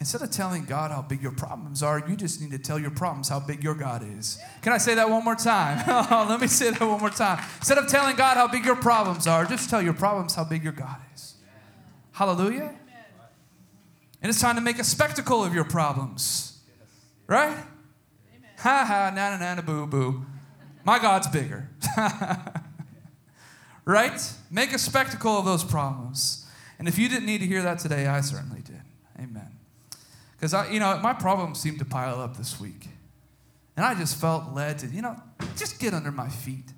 instead 0.00 0.22
of 0.22 0.30
telling 0.30 0.64
God 0.64 0.90
how 0.90 1.02
big 1.02 1.22
your 1.22 1.32
problems 1.32 1.82
are, 1.82 2.02
you 2.08 2.16
just 2.16 2.40
need 2.40 2.50
to 2.50 2.58
tell 2.58 2.78
your 2.78 2.90
problems 2.90 3.28
how 3.28 3.40
big 3.40 3.64
your 3.64 3.74
God 3.74 4.06
is. 4.18 4.38
Can 4.62 4.72
I 4.72 4.78
say 4.78 4.94
that 4.94 5.08
one 5.08 5.24
more 5.24 5.34
time? 5.34 5.82
oh, 5.88 6.26
let 6.28 6.40
me 6.40 6.46
say 6.46 6.70
that 6.70 6.80
one 6.80 7.00
more 7.00 7.10
time. 7.10 7.42
Instead 7.58 7.78
of 7.78 7.88
telling 7.88 8.16
God 8.16 8.36
how 8.36 8.48
big 8.48 8.64
your 8.64 8.76
problems 8.76 9.26
are, 9.26 9.44
just 9.44 9.70
tell 9.70 9.82
your 9.82 9.94
problems 9.94 10.34
how 10.34 10.44
big 10.44 10.62
your 10.62 10.72
God 10.72 10.96
is. 11.14 11.34
Hallelujah. 12.12 12.74
And 14.22 14.30
it's 14.30 14.40
time 14.40 14.56
to 14.56 14.62
make 14.62 14.78
a 14.78 14.84
spectacle 14.84 15.44
of 15.44 15.54
your 15.54 15.64
problems. 15.64 16.60
Right? 17.26 17.56
Ha 18.58 18.84
ha, 18.86 19.12
na 19.14 19.36
na 19.36 19.54
na, 19.54 19.60
boo 19.60 19.86
boo. 19.86 20.24
My 20.84 20.98
God's 20.98 21.26
bigger. 21.26 21.68
right? 23.84 24.32
Make 24.50 24.72
a 24.72 24.78
spectacle 24.78 25.38
of 25.38 25.44
those 25.44 25.64
problems. 25.64 26.46
And 26.78 26.88
if 26.88 26.98
you 26.98 27.08
didn't 27.08 27.26
need 27.26 27.38
to 27.38 27.46
hear 27.46 27.62
that 27.62 27.78
today, 27.78 28.06
I 28.06 28.20
certainly 28.20 28.62
did. 28.62 28.82
Amen. 29.18 29.55
Because 30.36 30.54
I, 30.54 30.70
you 30.70 30.80
know, 30.80 30.98
my 31.02 31.12
problems 31.12 31.58
seemed 31.60 31.78
to 31.78 31.84
pile 31.84 32.20
up 32.20 32.36
this 32.36 32.60
week. 32.60 32.88
And 33.76 33.84
I 33.84 33.94
just 33.94 34.20
felt 34.20 34.54
led 34.54 34.78
to, 34.80 34.86
you 34.86 35.02
know, 35.02 35.16
just 35.56 35.78
get 35.78 35.94
under 35.94 36.10
my 36.10 36.28
feet. 36.28 36.72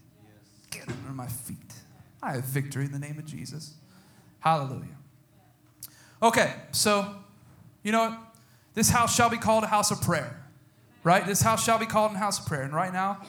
Get 0.71 0.89
under 0.89 1.11
my 1.13 1.27
feet. 1.27 1.75
I 2.23 2.33
have 2.33 2.45
victory 2.45 2.85
in 2.85 2.93
the 2.93 2.99
name 2.99 3.19
of 3.19 3.25
Jesus. 3.25 3.75
Hallelujah. 4.41 4.97
Okay, 6.23 6.53
so, 6.73 7.15
you 7.83 7.93
know 7.93 8.11
what? 8.11 8.19
This 8.75 8.91
house 8.91 9.15
shall 9.15 9.31
be 9.31 9.37
called 9.37 9.65
a 9.65 9.69
house 9.69 9.91
of 9.91 10.03
prayer, 10.03 10.41
right? 11.05 11.25
This 11.25 11.43
house 11.43 11.65
shall 11.65 11.79
be 11.79 11.87
called 11.87 12.13
a 12.13 12.19
house 12.19 12.41
of 12.41 12.47
prayer. 12.47 12.63
And 12.63 12.73
right 12.73 12.93
now, 12.93 13.21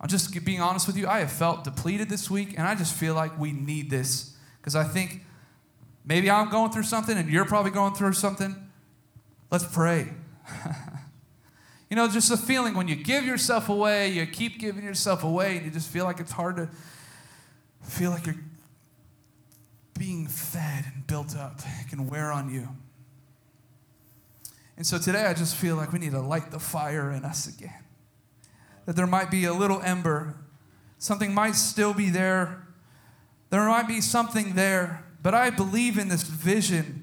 I'm 0.00 0.08
just 0.08 0.44
being 0.44 0.60
honest 0.60 0.86
with 0.86 0.96
you. 0.96 1.08
I 1.08 1.20
have 1.20 1.32
felt 1.32 1.64
depleted 1.64 2.08
this 2.08 2.30
week, 2.30 2.54
and 2.56 2.66
I 2.66 2.74
just 2.74 2.94
feel 2.94 3.14
like 3.14 3.38
we 3.38 3.52
need 3.52 3.90
this 3.90 4.36
because 4.60 4.76
I 4.76 4.84
think 4.84 5.24
maybe 6.04 6.30
I'm 6.30 6.50
going 6.50 6.70
through 6.70 6.84
something 6.84 7.16
and 7.16 7.28
you're 7.28 7.44
probably 7.44 7.70
going 7.70 7.94
through 7.94 8.12
something. 8.12 8.67
Let's 9.50 9.64
pray. 9.64 10.08
you 11.90 11.96
know, 11.96 12.08
just 12.08 12.30
a 12.30 12.36
feeling 12.36 12.74
when 12.74 12.88
you 12.88 12.96
give 12.96 13.24
yourself 13.24 13.68
away, 13.68 14.08
you 14.08 14.26
keep 14.26 14.58
giving 14.58 14.84
yourself 14.84 15.24
away, 15.24 15.56
and 15.56 15.64
you 15.64 15.70
just 15.70 15.90
feel 15.90 16.04
like 16.04 16.20
it's 16.20 16.32
hard 16.32 16.56
to 16.56 16.68
feel 17.82 18.10
like 18.10 18.26
you're 18.26 18.36
being 19.98 20.26
fed 20.26 20.84
and 20.94 21.06
built 21.06 21.36
up. 21.36 21.60
It 21.80 21.88
can 21.88 22.06
wear 22.08 22.30
on 22.30 22.52
you. 22.52 22.68
And 24.76 24.86
so 24.86 24.98
today 24.98 25.24
I 25.26 25.34
just 25.34 25.56
feel 25.56 25.74
like 25.74 25.92
we 25.92 25.98
need 25.98 26.12
to 26.12 26.20
light 26.20 26.52
the 26.52 26.60
fire 26.60 27.10
in 27.10 27.24
us 27.24 27.48
again 27.48 27.84
that 28.88 28.96
there 28.96 29.06
might 29.06 29.30
be 29.30 29.44
a 29.44 29.52
little 29.52 29.82
ember. 29.82 30.34
Something 30.96 31.34
might 31.34 31.56
still 31.56 31.92
be 31.92 32.08
there. 32.08 32.66
There 33.50 33.68
might 33.68 33.86
be 33.86 34.00
something 34.00 34.54
there. 34.54 35.04
But 35.22 35.34
I 35.34 35.50
believe 35.50 35.98
in 35.98 36.08
this 36.08 36.22
vision 36.22 36.97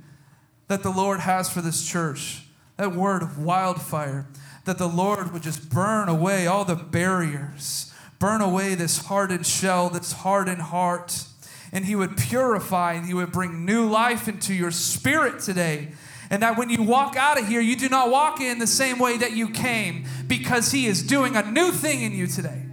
that 0.68 0.84
the 0.84 0.90
Lord 0.90 1.22
has 1.22 1.50
for 1.50 1.62
this 1.62 1.88
church. 1.88 2.44
That 2.78 2.94
word 2.94 3.38
wildfire. 3.38 4.28
That 4.66 4.78
the 4.78 4.88
Lord 4.88 5.32
would 5.32 5.44
just 5.44 5.70
burn 5.70 6.10
away 6.10 6.48
all 6.48 6.66
the 6.66 6.76
barriers, 6.76 7.94
burn 8.18 8.42
away 8.42 8.76
this 8.76 9.06
hardened 9.06 9.46
shell, 9.46 9.90
this 9.90 10.12
hardened 10.12 10.62
heart. 10.62 11.26
And 11.72 11.86
He 11.86 11.96
would 11.96 12.18
purify 12.18 12.94
and 12.94 13.06
He 13.06 13.14
would 13.14 13.32
bring 13.32 13.66
new 13.66 13.88
life 13.88 14.28
into 14.28 14.54
your 14.54 14.72
spirit 14.72 15.40
today 15.40 15.90
and 16.30 16.42
that 16.42 16.58
when 16.58 16.70
you 16.70 16.82
walk 16.82 17.16
out 17.16 17.40
of 17.40 17.48
here, 17.48 17.62
you 17.62 17.76
do 17.76 17.90
not 17.90 18.10
walk 18.10 18.42
in 18.42 18.60
the 18.60 18.68
same 18.68 19.00
way 19.00 19.18
that 19.18 19.34
you 19.34 19.50
came 19.50 20.06
because 20.28 20.72
He 20.72 20.88
is 20.88 21.04
doing 21.04 21.36
a 21.36 21.50
new 21.52 21.72
thing 21.72 22.02
in 22.02 22.14
you 22.14 22.28
today. 22.28 22.64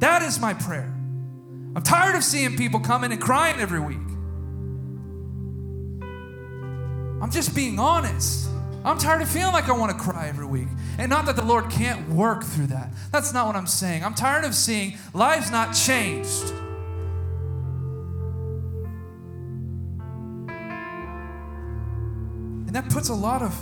That 0.00 0.22
is 0.22 0.40
my 0.40 0.54
prayer. 0.54 0.92
I'm 1.74 1.82
tired 1.82 2.16
of 2.16 2.24
seeing 2.24 2.56
people 2.56 2.80
coming 2.80 3.12
and 3.12 3.20
crying 3.20 3.60
every 3.60 3.80
week. 3.80 4.07
I'm 7.20 7.30
just 7.30 7.54
being 7.54 7.78
honest. 7.78 8.48
I'm 8.84 8.96
tired 8.96 9.22
of 9.22 9.28
feeling 9.28 9.52
like 9.52 9.68
I 9.68 9.72
want 9.72 9.96
to 9.96 9.98
cry 10.02 10.28
every 10.28 10.46
week. 10.46 10.68
And 10.98 11.10
not 11.10 11.26
that 11.26 11.36
the 11.36 11.44
Lord 11.44 11.68
can't 11.68 12.08
work 12.08 12.44
through 12.44 12.68
that. 12.68 12.90
That's 13.10 13.32
not 13.32 13.46
what 13.46 13.56
I'm 13.56 13.66
saying. 13.66 14.04
I'm 14.04 14.14
tired 14.14 14.44
of 14.44 14.54
seeing 14.54 14.96
lives 15.12 15.50
not 15.50 15.74
changed. 15.74 16.52
And 22.66 22.76
that 22.76 22.88
puts 22.88 23.08
a 23.08 23.14
lot 23.14 23.42
of 23.42 23.54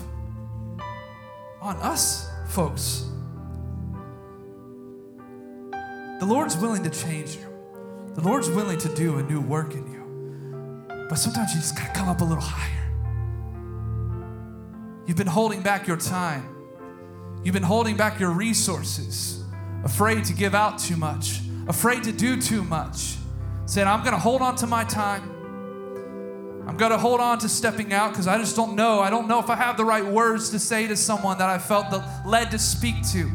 on 1.61 1.77
us, 1.77 2.29
folks. 2.49 3.07
The 6.21 6.27
Lord's 6.27 6.57
willing 6.57 6.83
to 6.85 6.91
change 6.91 7.37
you. 7.37 7.47
The 8.15 8.23
Lord's 8.23 8.49
willing 8.49 8.79
to 8.79 8.95
do 8.95 9.19
a 9.19 9.23
new 9.23 9.41
work 9.41 9.75
in 9.75 9.93
you. 9.93 10.87
But 11.09 11.17
sometimes 11.17 11.53
you 11.53 11.61
just 11.61 11.77
gotta 11.77 11.93
come 11.93 12.09
up 12.09 12.21
a 12.21 12.25
little 12.25 12.43
higher. 12.43 12.86
You've 15.07 15.17
been 15.17 15.27
holding 15.27 15.63
back 15.63 15.87
your 15.87 15.97
time. 15.97 16.49
You've 17.45 17.55
been 17.55 17.63
holding 17.63 17.97
back 17.97 18.19
your 18.19 18.31
resources, 18.31 19.45
afraid 19.85 20.25
to 20.25 20.33
give 20.33 20.55
out 20.55 20.79
too 20.79 20.97
much, 20.97 21.41
afraid 21.69 22.03
to 22.05 22.13
do 22.13 22.41
too 22.41 22.65
much. 22.65 23.17
Saying, 23.67 23.87
I'm 23.87 24.05
gonna 24.05 24.19
hold 24.19 24.43
on 24.43 24.57
to 24.57 24.67
my 24.67 24.85
time. 24.85 25.37
I'm 26.67 26.77
going 26.77 26.91
to 26.91 26.99
hold 26.99 27.21
on 27.21 27.39
to 27.39 27.49
stepping 27.49 27.93
out 27.93 28.11
because 28.11 28.27
I 28.27 28.39
just 28.39 28.57
don't 28.57 28.75
know. 28.75 28.99
I 28.99 29.09
don't 29.09 29.29
know 29.29 29.39
if 29.39 29.49
I 29.49 29.55
have 29.55 29.77
the 29.77 29.85
right 29.85 30.05
words 30.05 30.51
to 30.51 30.59
say 30.59 30.89
to 30.89 30.97
someone 30.97 31.39
that 31.39 31.49
I 31.49 31.59
felt 31.59 31.91
the, 31.91 32.05
led 32.27 32.51
to 32.51 32.59
speak 32.59 32.97
to. 33.13 33.31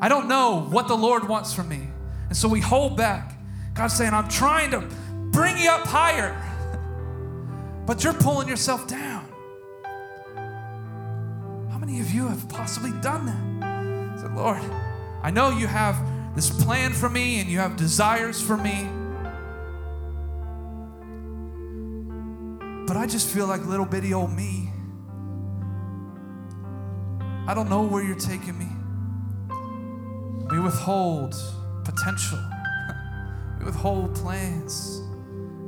I 0.00 0.08
don't 0.08 0.26
know 0.26 0.66
what 0.70 0.88
the 0.88 0.96
Lord 0.96 1.28
wants 1.28 1.54
from 1.54 1.68
me. 1.68 1.86
And 2.28 2.36
so 2.36 2.48
we 2.48 2.58
hold 2.58 2.96
back. 2.96 3.38
God's 3.74 3.94
saying, 3.94 4.12
I'm 4.12 4.28
trying 4.28 4.72
to 4.72 4.80
bring 5.30 5.56
you 5.56 5.70
up 5.70 5.86
higher, 5.86 6.34
but 7.86 8.02
you're 8.02 8.12
pulling 8.12 8.48
yourself 8.48 8.88
down. 8.88 9.31
Many 11.92 12.04
of 12.04 12.14
you 12.14 12.26
have 12.26 12.48
possibly 12.48 12.90
done 13.02 13.26
that? 13.26 14.16
I 14.16 14.22
said, 14.22 14.32
Lord, 14.32 14.62
I 15.22 15.30
know 15.30 15.50
you 15.50 15.66
have 15.66 16.34
this 16.34 16.48
plan 16.64 16.90
for 16.94 17.10
me 17.10 17.38
and 17.38 17.50
you 17.50 17.58
have 17.58 17.76
desires 17.76 18.40
for 18.40 18.56
me. 18.56 18.88
But 22.86 22.96
I 22.96 23.04
just 23.06 23.28
feel 23.28 23.46
like 23.46 23.66
little 23.66 23.84
bitty 23.84 24.14
old 24.14 24.32
me. 24.32 24.70
I 27.46 27.52
don't 27.52 27.68
know 27.68 27.82
where 27.82 28.02
you're 28.02 28.16
taking 28.16 28.58
me. 28.58 28.68
We 30.50 30.60
withhold 30.60 31.34
potential, 31.84 32.42
we 33.58 33.66
withhold 33.66 34.14
plans. 34.14 35.02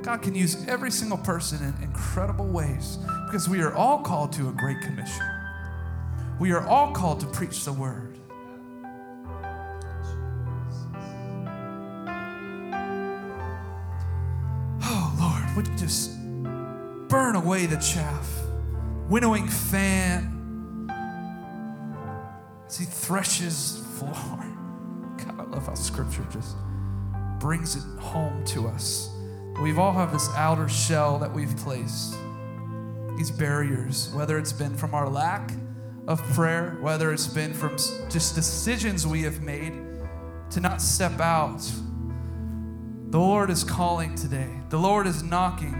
God 0.00 0.22
can 0.22 0.34
use 0.34 0.66
every 0.68 0.90
single 0.90 1.18
person 1.18 1.62
in 1.62 1.82
incredible 1.82 2.46
ways 2.46 2.96
because 3.26 3.46
we 3.46 3.60
are 3.60 3.74
all 3.74 3.98
called 3.98 4.32
to 4.34 4.48
a 4.48 4.52
great 4.52 4.80
commission. 4.80 5.33
We 6.38 6.52
are 6.52 6.66
all 6.66 6.92
called 6.92 7.20
to 7.20 7.26
preach 7.26 7.64
the 7.64 7.72
word. 7.72 8.18
Oh, 14.82 15.16
Lord, 15.18 15.56
would 15.56 15.68
you 15.68 15.76
just 15.76 16.10
burn 17.08 17.36
away 17.36 17.66
the 17.66 17.76
chaff. 17.76 18.28
Winnowing 19.08 19.46
fan 19.46 20.90
as 22.66 22.76
he 22.76 22.84
threshes 22.84 23.86
floor. 23.98 24.12
God, 25.18 25.38
I 25.38 25.44
love 25.44 25.66
how 25.66 25.74
scripture 25.74 26.26
just 26.32 26.56
brings 27.38 27.76
it 27.76 27.84
home 28.00 28.44
to 28.46 28.66
us. 28.66 29.10
We've 29.62 29.78
all 29.78 29.92
have 29.92 30.12
this 30.12 30.28
outer 30.30 30.68
shell 30.68 31.18
that 31.20 31.32
we've 31.32 31.56
placed, 31.58 32.16
these 33.16 33.30
barriers, 33.30 34.10
whether 34.12 34.36
it's 34.36 34.52
been 34.52 34.76
from 34.76 34.92
our 34.92 35.08
lack 35.08 35.52
of 36.06 36.22
prayer, 36.34 36.76
whether 36.80 37.12
it's 37.12 37.26
been 37.26 37.54
from 37.54 37.76
just 38.10 38.34
decisions 38.34 39.06
we 39.06 39.22
have 39.22 39.42
made 39.42 39.72
to 40.50 40.60
not 40.60 40.82
step 40.82 41.20
out. 41.20 41.62
The 43.08 43.18
Lord 43.18 43.48
is 43.48 43.64
calling 43.64 44.14
today. 44.14 44.50
The 44.70 44.78
Lord 44.78 45.06
is 45.06 45.22
knocking. 45.22 45.74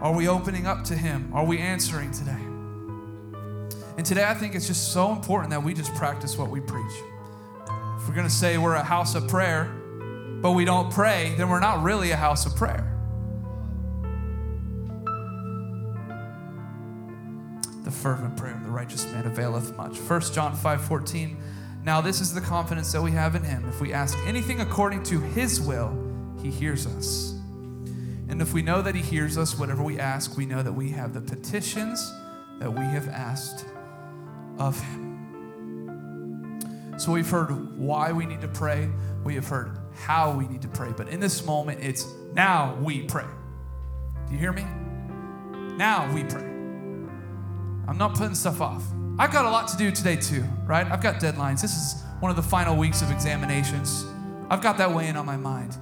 Are 0.00 0.12
we 0.12 0.28
opening 0.28 0.66
up 0.66 0.84
to 0.84 0.94
Him? 0.94 1.30
Are 1.34 1.44
we 1.44 1.58
answering 1.58 2.12
today? 2.12 2.40
And 3.96 4.06
today, 4.06 4.24
I 4.24 4.34
think 4.34 4.54
it's 4.54 4.68
just 4.68 4.92
so 4.92 5.10
important 5.10 5.50
that 5.50 5.62
we 5.62 5.74
just 5.74 5.94
practice 5.94 6.38
what 6.38 6.50
we 6.50 6.60
preach. 6.60 6.92
If 7.96 8.08
we're 8.08 8.14
going 8.14 8.28
to 8.28 8.32
say 8.32 8.56
we're 8.58 8.74
a 8.74 8.82
house 8.82 9.16
of 9.16 9.26
prayer, 9.28 9.64
but 10.40 10.52
we 10.52 10.64
don't 10.64 10.92
pray, 10.92 11.34
then 11.36 11.48
we're 11.48 11.60
not 11.60 11.82
really 11.82 12.12
a 12.12 12.16
house 12.16 12.46
of 12.46 12.54
prayer. 12.54 12.97
The 17.88 17.94
fervent 17.94 18.36
prayer 18.36 18.52
of 18.52 18.62
the 18.64 18.68
righteous 18.68 19.10
man 19.12 19.24
availeth 19.24 19.74
much. 19.78 19.96
1 19.96 20.20
John 20.34 20.54
5 20.54 20.84
14. 20.84 21.38
Now, 21.84 22.02
this 22.02 22.20
is 22.20 22.34
the 22.34 22.40
confidence 22.42 22.92
that 22.92 23.00
we 23.00 23.12
have 23.12 23.34
in 23.34 23.42
Him. 23.42 23.66
If 23.66 23.80
we 23.80 23.94
ask 23.94 24.14
anything 24.26 24.60
according 24.60 25.04
to 25.04 25.18
His 25.20 25.58
will, 25.58 25.96
He 26.42 26.50
hears 26.50 26.86
us. 26.86 27.32
And 28.28 28.42
if 28.42 28.52
we 28.52 28.60
know 28.60 28.82
that 28.82 28.94
He 28.94 29.00
hears 29.00 29.38
us, 29.38 29.58
whatever 29.58 29.82
we 29.82 29.98
ask, 29.98 30.36
we 30.36 30.44
know 30.44 30.62
that 30.62 30.74
we 30.74 30.90
have 30.90 31.14
the 31.14 31.22
petitions 31.22 32.12
that 32.58 32.70
we 32.70 32.82
have 32.82 33.08
asked 33.08 33.64
of 34.58 34.78
Him. 34.78 35.08
So 36.98 37.10
we've 37.10 37.30
heard 37.30 37.78
why 37.78 38.12
we 38.12 38.26
need 38.26 38.42
to 38.42 38.48
pray, 38.48 38.90
we 39.24 39.34
have 39.36 39.48
heard 39.48 39.78
how 39.94 40.32
we 40.32 40.46
need 40.46 40.60
to 40.60 40.68
pray, 40.68 40.92
but 40.94 41.08
in 41.08 41.20
this 41.20 41.42
moment, 41.46 41.82
it's 41.82 42.06
now 42.34 42.76
we 42.82 43.04
pray. 43.04 43.24
Do 44.26 44.34
you 44.34 44.38
hear 44.38 44.52
me? 44.52 44.66
Now 45.78 46.12
we 46.12 46.24
pray. 46.24 46.47
I'm 47.88 47.96
not 47.96 48.14
putting 48.14 48.34
stuff 48.34 48.60
off. 48.60 48.84
I've 49.18 49.32
got 49.32 49.46
a 49.46 49.50
lot 49.50 49.66
to 49.68 49.76
do 49.78 49.90
today, 49.90 50.16
too, 50.16 50.44
right? 50.66 50.86
I've 50.86 51.02
got 51.02 51.16
deadlines. 51.16 51.62
This 51.62 51.72
is 51.72 52.02
one 52.20 52.30
of 52.30 52.36
the 52.36 52.42
final 52.42 52.76
weeks 52.76 53.00
of 53.00 53.10
examinations. 53.10 54.04
I've 54.50 54.60
got 54.60 54.76
that 54.76 54.92
weighing 54.92 55.16
on 55.16 55.24
my 55.24 55.38
mind. 55.38 55.74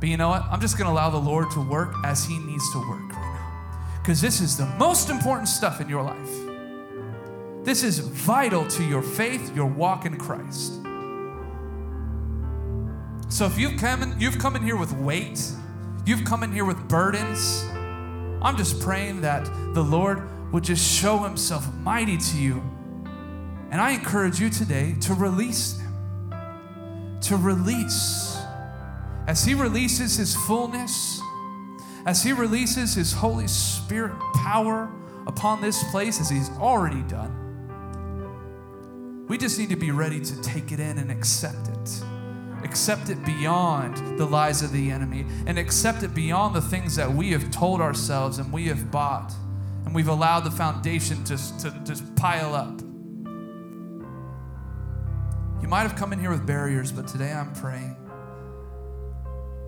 But 0.00 0.08
you 0.08 0.16
know 0.16 0.30
what? 0.30 0.42
I'm 0.50 0.60
just 0.60 0.78
going 0.78 0.86
to 0.86 0.92
allow 0.92 1.10
the 1.10 1.18
Lord 1.18 1.50
to 1.50 1.60
work 1.60 1.94
as 2.02 2.24
He 2.24 2.38
needs 2.38 2.72
to 2.72 2.78
work 2.78 3.12
right 3.12 3.12
now. 3.12 4.00
Because 4.00 4.22
this 4.22 4.40
is 4.40 4.56
the 4.56 4.64
most 4.78 5.10
important 5.10 5.48
stuff 5.48 5.82
in 5.82 5.88
your 5.88 6.02
life. 6.02 6.30
This 7.62 7.82
is 7.82 7.98
vital 7.98 8.66
to 8.68 8.82
your 8.82 9.02
faith, 9.02 9.54
your 9.54 9.66
walk 9.66 10.06
in 10.06 10.16
Christ. 10.16 10.72
So 13.28 13.44
if 13.44 13.58
you've 13.58 13.78
come 13.78 14.02
in, 14.02 14.18
you've 14.18 14.38
come 14.38 14.56
in 14.56 14.62
here 14.62 14.76
with 14.76 14.92
weight, 14.94 15.40
you've 16.06 16.24
come 16.24 16.42
in 16.42 16.52
here 16.52 16.64
with 16.64 16.88
burdens, 16.88 17.64
I'm 18.42 18.56
just 18.56 18.80
praying 18.80 19.20
that 19.20 19.44
the 19.74 19.84
Lord 19.84 20.26
would 20.52 20.64
just 20.64 20.84
show 20.84 21.18
himself 21.18 21.72
mighty 21.76 22.16
to 22.16 22.36
you. 22.36 22.62
And 23.70 23.80
I 23.80 23.92
encourage 23.92 24.40
you 24.40 24.50
today 24.50 24.96
to 25.02 25.14
release 25.14 25.74
them. 25.74 27.18
To 27.22 27.36
release. 27.36 28.38
As 29.26 29.44
he 29.44 29.54
releases 29.54 30.16
his 30.16 30.34
fullness, 30.34 31.20
as 32.06 32.22
he 32.22 32.32
releases 32.32 32.94
his 32.94 33.12
Holy 33.12 33.46
Spirit 33.46 34.18
power 34.34 34.90
upon 35.26 35.60
this 35.60 35.84
place, 35.90 36.20
as 36.20 36.28
he's 36.28 36.50
already 36.58 37.02
done, 37.02 37.36
we 39.28 39.38
just 39.38 39.58
need 39.58 39.68
to 39.68 39.76
be 39.76 39.92
ready 39.92 40.18
to 40.20 40.42
take 40.42 40.72
it 40.72 40.80
in 40.80 40.98
and 40.98 41.10
accept 41.10 41.68
it 41.68 42.02
accept 42.64 43.08
it 43.08 43.24
beyond 43.24 44.18
the 44.18 44.24
lies 44.24 44.62
of 44.62 44.72
the 44.72 44.90
enemy 44.90 45.24
and 45.46 45.58
accept 45.58 46.02
it 46.02 46.14
beyond 46.14 46.54
the 46.54 46.60
things 46.60 46.94
that 46.96 47.10
we 47.10 47.30
have 47.30 47.50
told 47.50 47.80
ourselves 47.80 48.38
and 48.38 48.52
we 48.52 48.66
have 48.66 48.90
bought 48.90 49.32
and 49.84 49.94
we've 49.94 50.08
allowed 50.08 50.40
the 50.40 50.50
foundation 50.50 51.22
to, 51.24 51.36
to 51.58 51.70
just 51.84 52.14
pile 52.16 52.54
up. 52.54 52.80
You 55.62 55.68
might 55.68 55.82
have 55.82 55.96
come 55.96 56.12
in 56.12 56.20
here 56.20 56.30
with 56.30 56.46
barriers, 56.46 56.92
but 56.92 57.06
today 57.08 57.32
I'm 57.32 57.52
praying 57.54 57.96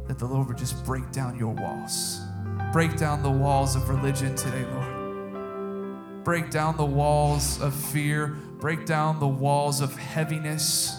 that 0.08 0.18
the 0.18 0.26
Lord 0.26 0.48
would 0.48 0.58
just 0.58 0.84
break 0.84 1.10
down 1.12 1.38
your 1.38 1.54
walls. 1.54 2.20
Break 2.72 2.96
down 2.96 3.22
the 3.22 3.30
walls 3.30 3.76
of 3.76 3.88
religion 3.88 4.34
today, 4.34 4.64
Lord. 4.64 6.24
Break 6.24 6.50
down 6.50 6.76
the 6.76 6.84
walls 6.84 7.60
of 7.60 7.74
fear. 7.74 8.28
Break 8.58 8.86
down 8.86 9.20
the 9.20 9.28
walls 9.28 9.80
of 9.80 9.96
heaviness 9.96 10.96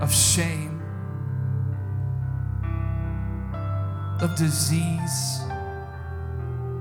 of 0.00 0.14
shame, 0.14 0.80
of 4.20 4.34
disease. 4.36 5.40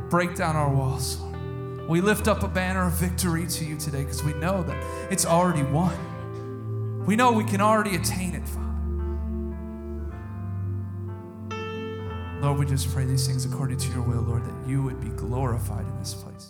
Break 0.10 0.36
down 0.36 0.56
our 0.56 0.74
walls, 0.74 1.20
We 1.88 2.02
lift 2.02 2.28
up 2.28 2.44
a 2.44 2.48
banner 2.48 2.86
of 2.86 2.94
victory 2.94 3.48
to 3.48 3.66
you 3.66 3.78
today 3.78 4.04
because 4.04 4.24
we 4.24 4.34
know 4.34 4.64
that 4.64 5.12
it's 5.12 5.26
already 5.26 5.64
won. 5.64 7.06
We 7.06 7.16
know 7.16 7.32
we 7.32 7.44
can 7.44 7.62
already 7.62 7.96
attain 7.96 8.36
it, 8.36 8.48
Father. 8.48 8.66
Lord, 12.42 12.60
we 12.60 12.66
just 12.66 12.94
pray 12.94 13.06
these 13.06 13.28
things 13.28 13.46
according 13.46 13.78
to 13.78 13.92
your 13.92 14.02
will, 14.02 14.22
Lord, 14.22 14.44
that 14.46 14.68
you 14.70 14.82
would 14.84 15.02
be 15.02 15.10
glorified 15.10 15.86
in 15.86 16.00
this 16.00 16.14
place. 16.14 16.49